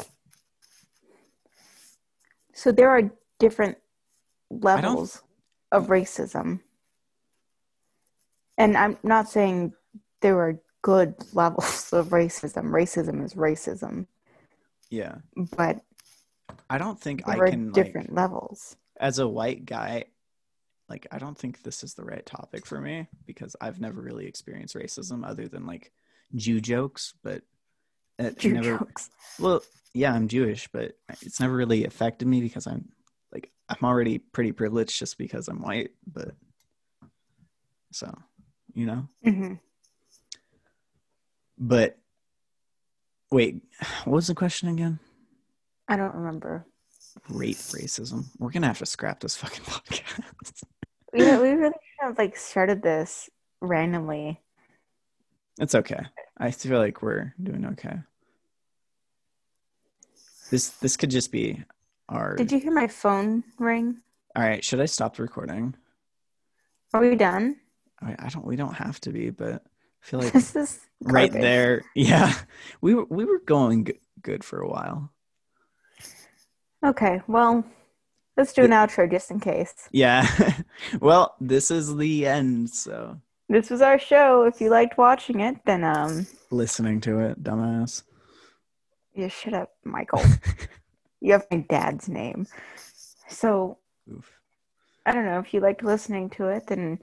[2.54, 3.10] so there are
[3.40, 3.78] different
[4.52, 5.24] levels
[5.72, 5.90] of mm.
[5.90, 6.60] racism,
[8.58, 9.74] and I'm not saying
[10.22, 12.66] there are good levels of racism.
[12.66, 14.06] Racism is racism,
[14.90, 15.16] Yeah,
[15.56, 15.82] but
[16.70, 18.76] I don't think I can like different levels.
[19.00, 20.06] as a white guy.
[20.90, 24.26] Like, I don't think this is the right topic for me because I've never really
[24.26, 25.92] experienced racism other than like
[26.36, 27.42] Jew jokes, but
[28.18, 28.78] it Jew never.
[28.78, 29.10] jokes.
[29.38, 29.62] Well,
[29.94, 32.88] yeah, I'm Jewish, but it's never really affected me because I'm
[33.34, 36.32] like I'm already pretty privileged just because I'm white, but
[37.92, 38.14] so,
[38.74, 39.08] you know.
[39.24, 39.54] hmm
[41.58, 41.98] But
[43.32, 43.62] wait,
[44.06, 45.00] what was the question again?
[45.88, 46.66] I don't remember.
[47.30, 48.26] Rape racism.
[48.38, 50.64] We're gonna have to scrap this fucking podcast.
[51.14, 53.30] We, we really kind of like started this
[53.62, 54.40] randomly.
[55.60, 56.06] it's okay.
[56.38, 57.98] I feel like we're doing okay.
[60.52, 61.64] This this could just be
[62.10, 62.36] our.
[62.36, 63.98] Did you hear my phone ring?
[64.36, 65.74] All right, should I stop the recording?
[66.94, 67.58] Are we done?
[68.02, 68.46] I, I don't.
[68.46, 69.64] We don't have to be, but
[70.08, 71.41] feel like this is right garbage.
[71.41, 71.82] there.
[71.95, 72.34] Yeah,
[72.82, 73.88] we were we were going
[74.22, 75.12] good for a while.
[76.86, 77.66] Okay, well,
[78.38, 79.89] let's do an outro just in case.
[79.91, 80.26] Yeah.
[81.01, 82.70] well, this is the end.
[82.70, 84.43] So This was our show.
[84.43, 88.03] If you liked watching it, then um, listening to it, dumbass.
[89.16, 90.24] yeah, shut up, Michael.
[91.20, 92.45] you have my dad's name.
[93.28, 93.80] So
[94.12, 94.32] Oof.
[95.05, 96.99] I don't know if you liked listening to it, then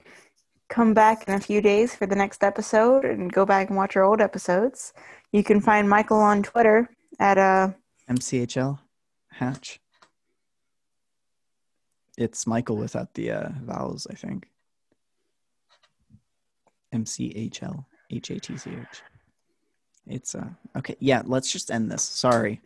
[0.69, 3.95] come back in a few days for the next episode and go back and watch
[3.95, 4.93] our old episodes.
[5.31, 6.89] You can find Michael on Twitter
[7.19, 7.69] at uh
[8.09, 8.79] MCHL
[9.31, 9.79] Hatch.
[12.17, 14.47] It's Michael without the uh, vowels, I think.
[16.93, 19.01] M C H L H A T C H.
[20.07, 20.95] It's uh okay.
[20.99, 22.03] Yeah, let's just end this.
[22.03, 22.61] Sorry.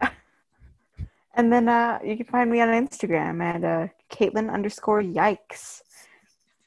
[1.34, 5.80] and then uh you can find me on Instagram at uh Caitlin underscore yikes.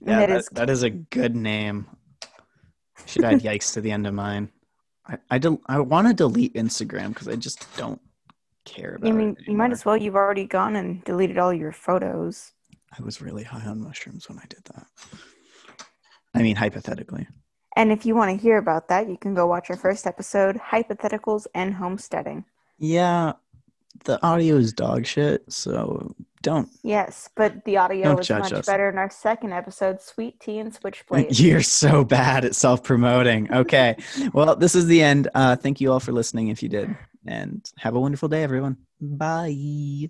[0.02, 1.88] Yeah, that that, is that is a good name.
[3.06, 4.52] Should add yikes to the end of mine.
[5.08, 8.02] I I, del- I want to delete Instagram because I just don't
[8.66, 9.48] care about I mean, it.
[9.48, 9.96] you might as well.
[9.98, 12.52] You've already gone and deleted all your photos.
[12.98, 14.88] I was really high on mushrooms when I did that.
[16.34, 17.28] I mean, hypothetically.
[17.76, 20.58] And if you want to hear about that, you can go watch our first episode,
[20.58, 22.46] Hypotheticals and Homesteading.
[22.78, 23.34] Yeah,
[24.04, 26.70] the audio is dog shit, so Don't.
[26.84, 28.66] Yes, but the audio judge much us.
[28.66, 31.40] better in our second episode, Sweet Tea and Switchblade.
[31.40, 33.52] You're so bad at self promoting.
[33.52, 33.96] Okay.
[34.34, 35.30] well, this is the end.
[35.34, 36.96] Uh, thank you all for listening if you did.
[37.26, 38.78] And have a wonderful day, everyone.
[39.02, 40.10] Bye.